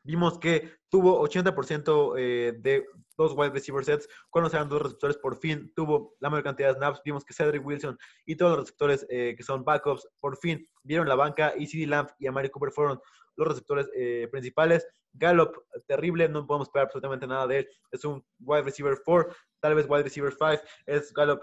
[0.04, 2.86] vimos que tuvo 80% eh, de
[3.18, 5.18] dos wide receiver sets cuando sean dos receptores.
[5.18, 7.02] Por fin tuvo la mayor cantidad de snaps.
[7.04, 11.08] Vimos que Cedric Wilson y todos los receptores eh, que son backups por fin vieron
[11.08, 13.00] la banca y CD Lamp y Amari Cooper fueron
[13.36, 14.86] los receptores eh, principales.
[15.14, 15.58] Gallup,
[15.88, 17.70] terrible, no podemos esperar absolutamente nada de él.
[17.92, 20.64] Es un wide receiver 4, tal vez wide receiver 5.
[20.86, 21.42] Es Gallup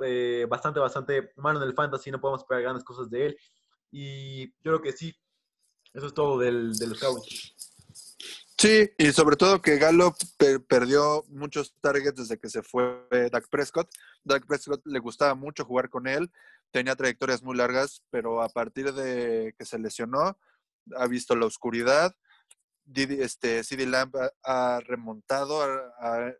[0.49, 3.39] bastante, bastante malo en el fantasy, no podemos esperar grandes cosas de él.
[3.91, 5.15] Y yo creo que sí,
[5.93, 7.58] eso es todo del, de los Cowboys.
[8.61, 10.17] Sí, y sobre todo que Gallup
[10.67, 13.89] perdió muchos targets desde que se fue Dak Prescott.
[14.25, 16.33] Dak Prescott le gustaba mucho jugar con él,
[16.73, 20.37] tenía trayectorias muy largas, pero a partir de que se lesionó,
[20.97, 22.17] ha visto la oscuridad.
[22.93, 24.13] Este, CD Lamb
[24.43, 26.33] ha, remontado, ha,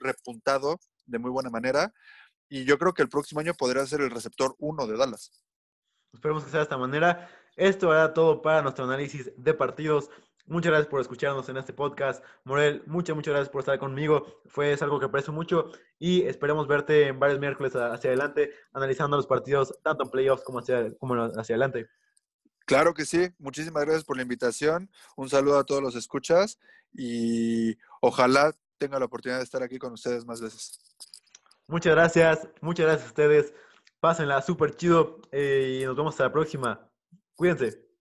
[0.00, 1.92] repuntado de muy buena manera.
[2.48, 5.42] Y yo creo que el próximo año podría ser el receptor uno de Dallas.
[6.14, 7.28] Esperemos que sea de esta manera.
[7.56, 10.08] Esto era todo para nuestro análisis de partidos.
[10.52, 12.22] Muchas gracias por escucharnos en este podcast.
[12.44, 14.42] Morel, muchas, muchas gracias por estar conmigo.
[14.48, 19.26] Fue algo que aprecio mucho y esperemos verte en varios miércoles hacia adelante, analizando los
[19.26, 21.88] partidos tanto en playoffs como hacia, como hacia adelante.
[22.66, 23.30] Claro que sí.
[23.38, 24.90] Muchísimas gracias por la invitación.
[25.16, 26.58] Un saludo a todos los escuchas
[26.92, 30.78] y ojalá tenga la oportunidad de estar aquí con ustedes más veces.
[31.66, 32.46] Muchas gracias.
[32.60, 33.54] Muchas gracias a ustedes.
[34.00, 36.90] Pásenla súper chido eh, y nos vemos hasta la próxima.
[37.36, 37.91] Cuídense.